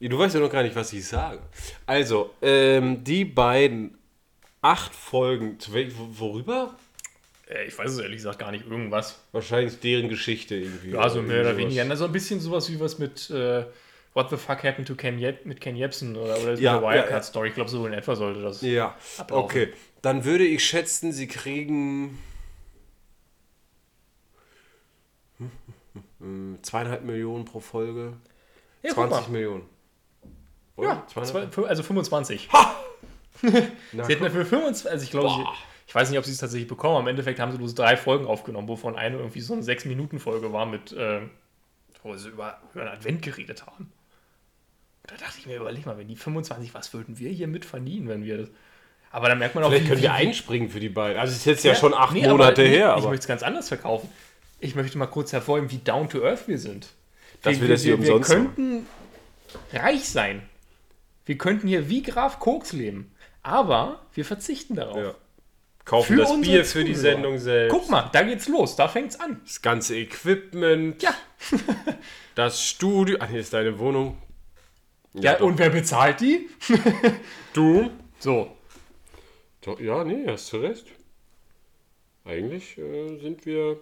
[0.00, 1.40] Du weißt ja noch gar nicht, was ich sage.
[1.84, 3.98] Also, ähm, die beiden
[4.62, 5.58] acht Folgen,
[6.16, 6.76] worüber?
[7.48, 9.18] Äh, ich weiß es ehrlich gesagt gar nicht, irgendwas.
[9.32, 10.90] Wahrscheinlich deren Geschichte irgendwie.
[10.90, 11.82] Ja, so mehr oder weniger.
[11.88, 13.64] Also ein bisschen sowas wie was mit äh,
[14.14, 16.82] What the fuck happened to Ken Jeb mit Ken Jebsen oder, oder Ja, der ja,
[16.82, 17.22] Wirecard ja.
[17.22, 17.48] Story.
[17.48, 18.62] Ich glaube, so in etwa sollte das.
[18.62, 19.44] Ja, ablaufen.
[19.44, 19.72] okay.
[20.02, 22.18] Dann würde ich schätzen, sie kriegen
[26.62, 28.14] zweieinhalb Millionen pro Folge.
[28.82, 29.32] Ja, guck 20 mal.
[29.32, 29.62] Millionen.
[30.76, 30.88] Oder?
[30.88, 31.52] Ja, Zweieinhalb?
[31.54, 32.48] zwei, also 25.
[33.42, 35.44] Na, Sie hätten dafür 25, also ich glaube.
[35.88, 37.96] Ich weiß nicht, ob sie es tatsächlich bekommen, aber im Endeffekt haben sie bloß drei
[37.96, 41.22] Folgen aufgenommen, wovon eine irgendwie so eine 6-Minuten-Folge war mit, äh,
[42.02, 43.90] wo sie über, über einen Advent geredet haben.
[45.06, 48.06] Da dachte ich mir, überleg mal, wenn die 25, was würden wir hier mit verdienen,
[48.06, 48.48] wenn wir das.
[49.10, 51.18] Aber da merkt man auch, Vielleicht wie- können wir einspringen für die beiden.
[51.18, 53.22] Also es ist jetzt ja, schon acht nee, aber Monate nee, her, Ich aber möchte
[53.22, 54.10] es ganz anders verkaufen.
[54.60, 56.88] Ich möchte mal kurz hervorheben, wie down to earth wir sind.
[57.40, 58.86] Dass wir das hier wir, umsonst wir könnten
[59.72, 60.42] reich sein.
[61.24, 63.14] Wir könnten hier wie Graf Koks leben.
[63.42, 64.98] Aber wir verzichten darauf.
[64.98, 65.14] ja.
[65.88, 67.14] Kaufen Für das Bier für die Zuhörer.
[67.14, 67.72] Sendung selbst.
[67.72, 69.40] Guck mal, da geht's los, da fängt's an.
[69.44, 71.02] Das ganze Equipment.
[71.02, 71.14] Ja.
[72.34, 73.16] Das Studio.
[73.18, 74.16] Ach, hier ist deine Wohnung.
[75.12, 75.46] Ja, doch.
[75.46, 76.48] und wer bezahlt die?
[77.52, 77.90] du?
[78.20, 78.56] So.
[79.62, 80.86] Doch, ja, nee, hast du recht.
[82.24, 83.80] Eigentlich äh, sind wir.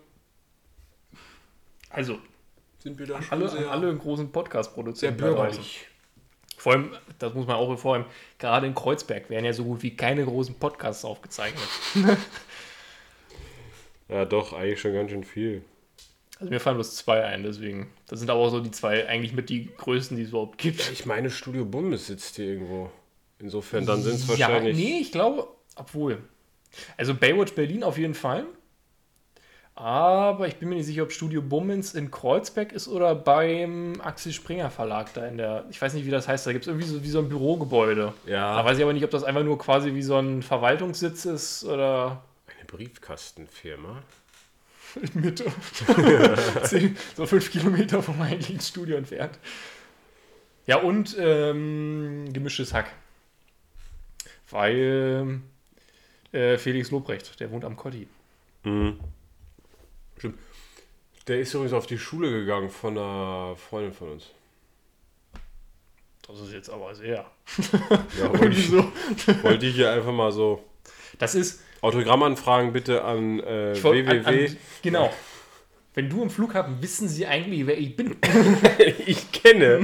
[1.90, 2.18] Also,
[2.78, 5.20] Sind wir da schon alle, sehr, alle großen sehr Podcast-Produzenten.
[5.20, 5.36] draußen.
[5.36, 5.86] bürgerlich.
[6.56, 8.06] Vor allem, das muss man auch hervorheben,
[8.38, 11.68] gerade in Kreuzberg werden ja so gut wie keine großen Podcasts aufgezeichnet.
[14.08, 15.62] Ja, doch, eigentlich schon ganz schön viel.
[16.38, 17.90] Also mir fallen bloß zwei ein, deswegen.
[18.06, 20.90] Das sind aber auch so die zwei eigentlich mit die größten, die es überhaupt gibt.
[20.92, 22.90] Ich meine, Studio Bummes sitzt hier irgendwo.
[23.38, 24.76] Insofern, dann sind es Ja, wahrscheinlich.
[24.76, 26.22] nee, ich glaube, obwohl.
[26.96, 28.44] Also Baywatch Berlin auf jeden Fall.
[29.76, 34.32] Aber ich bin mir nicht sicher, ob Studio Bummens in Kreuzberg ist oder beim Axel
[34.32, 36.88] Springer Verlag da in der, ich weiß nicht, wie das heißt, da gibt es irgendwie
[36.88, 38.14] so wie so ein Bürogebäude.
[38.24, 38.56] Ja.
[38.56, 41.64] Da weiß ich aber nicht, ob das einfach nur quasi wie so ein Verwaltungssitz ist
[41.64, 44.02] oder Eine Briefkastenfirma.
[45.14, 45.44] in Mitte.
[47.14, 49.38] So fünf Kilometer vom eigentlichen Studio entfernt.
[50.66, 52.90] Ja, und ähm, gemischtes Hack.
[54.48, 55.40] Weil
[56.32, 58.08] äh, Felix Lobrecht, der wohnt am Kotti.
[60.18, 60.38] Stimmt.
[61.28, 64.30] Der ist übrigens auf die Schule gegangen von einer Freundin von uns.
[66.26, 67.24] Das ist jetzt aber sehr.
[68.20, 68.84] Ja, wollte ich, so.
[69.42, 70.64] wollte ich hier einfach mal so.
[71.18, 71.62] Das ist.
[71.82, 74.46] Autogrammanfragen bitte an äh, wollt- an, www.
[74.48, 75.12] an, genau.
[75.94, 78.16] Wenn du im Flughafen wissen sie eigentlich, wer ich bin.
[79.06, 79.80] Ich kenne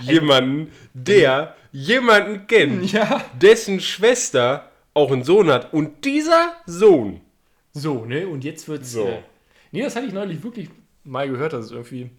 [0.00, 3.24] jemanden, der jemanden kennt, ja.
[3.40, 5.72] dessen Schwester auch einen Sohn hat.
[5.72, 7.20] Und dieser Sohn.
[7.72, 8.26] So, ne?
[8.28, 8.92] Und jetzt wird's.
[8.92, 9.06] So.
[9.08, 9.22] Äh,
[9.72, 10.68] nee, das hatte ich neulich wirklich
[11.04, 12.10] mal gehört, dass es irgendwie.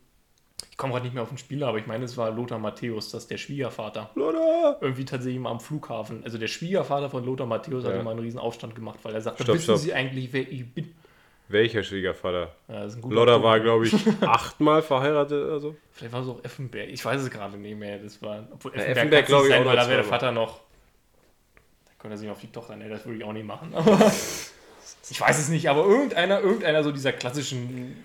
[0.70, 3.10] Ich komme gerade nicht mehr auf den Spieler, aber ich meine, es war Lothar Matthäus,
[3.10, 4.12] das ist der Schwiegervater.
[4.16, 4.78] Oder?
[4.82, 6.24] Irgendwie tatsächlich mal am Flughafen.
[6.24, 8.00] Also der Schwiegervater von Lothar Matthäus hat Ja.
[8.00, 9.78] immer einen riesen Aufstand gemacht, weil er sagte, Stopp, wissen stopp.
[9.78, 10.94] Sie eigentlich, wer ich bin?
[11.48, 12.56] Welcher Schwiegervater?
[12.68, 13.16] Ja, Punkt.
[13.16, 15.76] war, glaube ich, achtmal verheiratet oder so.
[15.92, 16.90] Vielleicht war es auch Effenberg.
[16.90, 17.98] Ich weiß es gerade nicht mehr.
[18.00, 20.02] Das war, obwohl Ja, Effenberg, Effenberg, kann's glaub nicht ich, sein, auch weil da wäre
[20.02, 20.04] der.
[20.06, 20.62] Vater noch.
[21.86, 23.74] Da könnte er sich auf die Tochter, ne, das würde ich auch nicht machen.
[25.10, 28.04] Ich weiß es nicht, aber irgendeiner, irgendeiner so dieser klassischen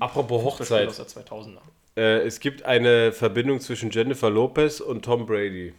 [0.00, 0.88] Apropos Hochzeit.
[0.88, 1.58] aus der 2000er.
[1.96, 5.74] Äh, es gibt eine Verbindung zwischen Jennifer Lopez und Tom Brady.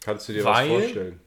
[0.00, 1.20] Kannst du dir Weil- was vorstellen?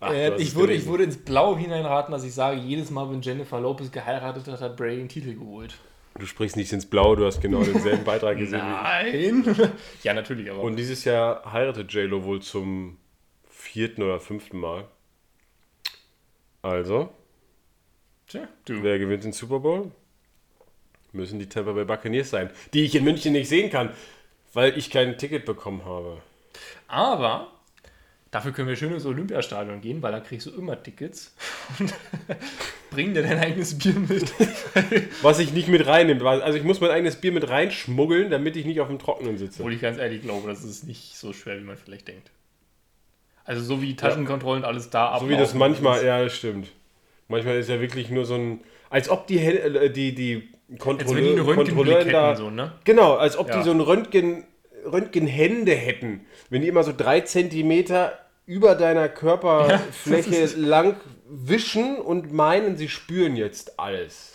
[0.00, 3.22] Ach, Äh, ich, würde, ich würde ins Blaue hineinraten, dass ich sage, jedes Mal, wenn
[3.22, 5.76] Jennifer Lopez geheiratet hat, hat Brady den Titel geholt.
[6.18, 8.58] Du sprichst nicht ins Blaue, du hast genau denselben Beitrag gesehen.
[8.58, 9.72] Nein!
[10.02, 10.60] ja, natürlich, aber.
[10.60, 12.98] Und dieses Jahr heiratet JLo wohl zum
[13.48, 14.84] vierten oder fünften Mal.
[16.64, 17.10] Also,
[18.26, 19.90] Tja, wer gewinnt den Super Bowl?
[21.12, 23.90] Müssen die Tampa Bay Buccaneers sein, die ich in München nicht sehen kann,
[24.54, 26.22] weil ich kein Ticket bekommen habe.
[26.88, 27.52] Aber
[28.30, 31.36] dafür können wir schön ins Olympiastadion gehen, weil da kriegst du immer Tickets.
[31.78, 31.92] Und
[32.90, 34.32] bring dir dein eigenes Bier mit.
[35.22, 36.26] Was ich nicht mit reinnehme.
[36.26, 39.60] Also ich muss mein eigenes Bier mit reinschmuggeln, damit ich nicht auf dem Trockenen sitze.
[39.60, 42.30] Obwohl ich ganz ehrlich glaube, das ist nicht so schwer, wie man vielleicht denkt.
[43.44, 46.68] Also so wie Taschenkontrollen alles da So wie das manchmal, ist- ja, das stimmt.
[47.28, 52.04] Manchmal ist ja wirklich nur so ein, als ob die, Hel- äh, die, die Kontrolleure
[52.10, 52.72] da, so, ne?
[52.84, 53.58] genau, als ob Ja.
[53.58, 54.44] die so ein Röntgen,
[54.84, 56.26] Röntgenhände hätten.
[56.50, 60.96] Wenn die immer so drei Zentimeter über deiner Körperfläche lang
[61.28, 64.32] wischen und meinen, sie spüren jetzt alles.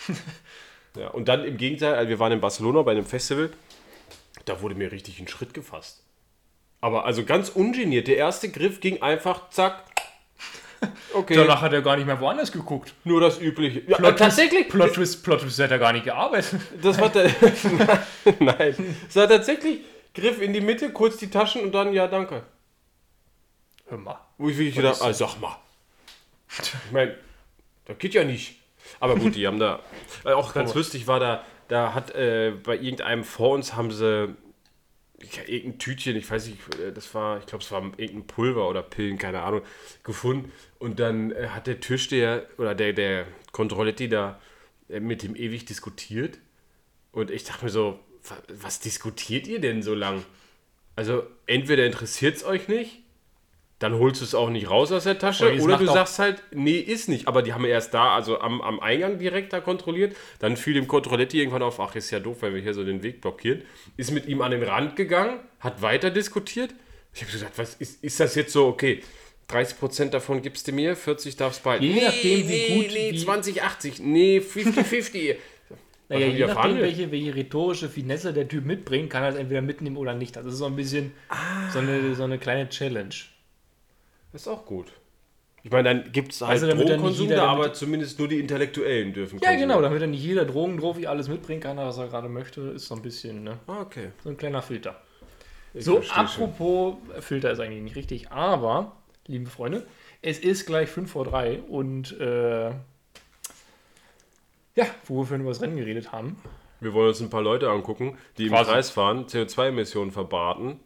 [0.97, 3.51] ja, und dann im Gegenteil, also wir waren in Barcelona bei einem Festival,
[4.45, 6.03] da wurde mir richtig ein Schritt gefasst.
[6.81, 8.07] Aber also ganz ungeniert.
[8.07, 9.83] Der erste Griff ging einfach zack.
[11.13, 11.35] Okay.
[11.35, 12.93] Danach hat er gar nicht mehr woanders geguckt.
[13.03, 13.81] Nur das übliche.
[13.85, 14.69] Ja, Plot äh, tatsächlich.
[14.69, 16.61] Plot Twist, Plot Twist hat er gar nicht gearbeitet.
[16.81, 17.29] Das war der,
[18.39, 18.95] Nein.
[19.09, 19.79] Es war tatsächlich
[20.15, 22.43] Griff in die Mitte, kurz die Taschen und dann ja, danke.
[23.87, 24.19] Hör mal.
[24.37, 25.57] Wo ich wirklich gedacht, ah, sag mal.
[26.61, 27.17] Ich meine,
[27.85, 28.55] das geht ja nicht.
[29.01, 29.79] Aber gut, die haben da.
[30.23, 34.35] Äh, auch ganz lustig war da, da hat äh, bei irgendeinem vor uns haben sie
[35.35, 38.69] ja, irgendein Tütchen, ich weiß nicht, äh, das war, ich glaube, es war irgendein Pulver
[38.69, 39.61] oder Pillen, keine Ahnung,
[40.03, 40.51] gefunden.
[40.79, 44.39] Und dann äh, hat der Türsteher oder der, der Kontrolletti da
[44.89, 46.39] äh, mit dem ewig diskutiert.
[47.11, 50.23] Und ich dachte mir so, wa- was diskutiert ihr denn so lang?
[50.95, 52.98] Also, entweder interessiert es euch nicht,
[53.79, 56.77] dann holst du es auch nicht raus aus der Tasche, oder du sagst halt, nee,
[56.77, 57.27] ist nicht.
[57.27, 60.15] Aber die haben erst da, also am, am Eingang direkt da kontrolliert.
[60.39, 63.01] Dann fiel dem Kontrolletti irgendwann auf, ach, ist ja doof, weil wir hier so den
[63.03, 63.61] Weg blockieren.
[63.97, 66.71] Ist mit ihm an den Rand gegangen, hat weiter diskutiert.
[67.13, 69.01] Ich habe gesagt, was ist, ist das jetzt so, okay,
[69.49, 71.85] 30% davon gibst du mir, 40 darfst behalten.
[71.85, 75.35] Je nachdem, wie gut- Nee, wie- 20, 80, nee, 50-50.
[76.11, 79.61] Naja, haben je nachdem, welche, welche rhetorische Finesse der Typ mitbringt, kann er es entweder
[79.61, 80.35] mitnehmen oder nicht.
[80.35, 81.11] Das ist so ein bisschen
[81.71, 83.13] so, eine, so eine kleine Challenge.
[84.33, 84.87] Ist auch gut.
[85.61, 88.39] Ich meine, dann gibt es halt Also, dann Drogenkonsum, jeder da, aber zumindest nur die
[88.39, 89.69] Intellektuellen dürfen Ja, konsumieren.
[89.69, 92.95] genau, damit er nicht jeder Drogendrofi alles mitbringen kann, was er gerade möchte, ist so
[92.95, 93.59] ein bisschen ne?
[93.67, 94.11] Ah, okay.
[94.23, 95.01] so ein kleiner Filter.
[95.73, 96.43] Ich So, verstehe schon.
[96.45, 98.93] apropos Filter ist eigentlich nicht richtig, aber,
[99.27, 99.85] liebe Freunde,
[100.21, 102.73] Es ist gleich 5 vor 3 und äh, ja,
[105.05, 106.37] wo wir vorhin über das Rennen geredet haben.
[106.79, 108.71] Wir wollen uns ein paar Leute angucken, die im Quasi.
[108.71, 110.79] Kreis fahren, CO2-Emissionen verbraten,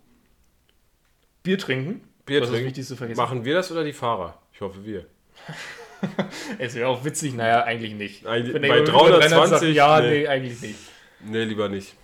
[1.43, 2.01] Bier trinken.
[2.25, 2.67] Bier das trinken.
[2.67, 3.17] Wichtigste vergessen.
[3.19, 4.39] Machen wir das oder die Fahrer?
[4.53, 5.05] Ich hoffe wir.
[6.59, 8.25] Es wäre auch witzig, naja, eigentlich nicht.
[8.25, 10.09] Wenn bei der über 320 sagt, ja, nee.
[10.09, 10.27] nee.
[10.27, 10.79] eigentlich nicht.
[11.21, 11.95] Nee, lieber nicht.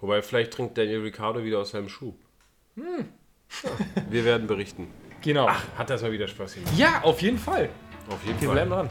[0.00, 2.14] Wobei, vielleicht trinkt Daniel Ricciardo wieder aus seinem Schuh.
[2.76, 3.08] Hm.
[3.64, 3.70] Ja,
[4.10, 4.88] wir werden berichten.
[5.22, 5.48] Genau.
[5.48, 6.72] Hat das mal wieder Spaß gemacht.
[6.76, 7.68] ja, auf jeden Fall.
[8.08, 8.56] Auf jeden Wir Fall.
[8.56, 8.90] bleiben dran.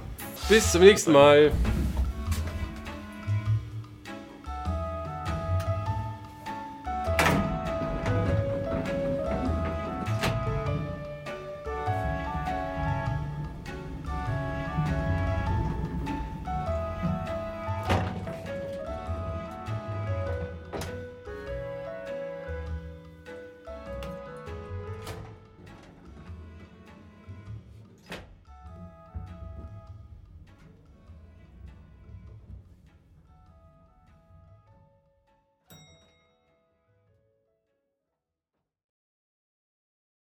[0.49, 1.51] Bis zum nächsten Mal.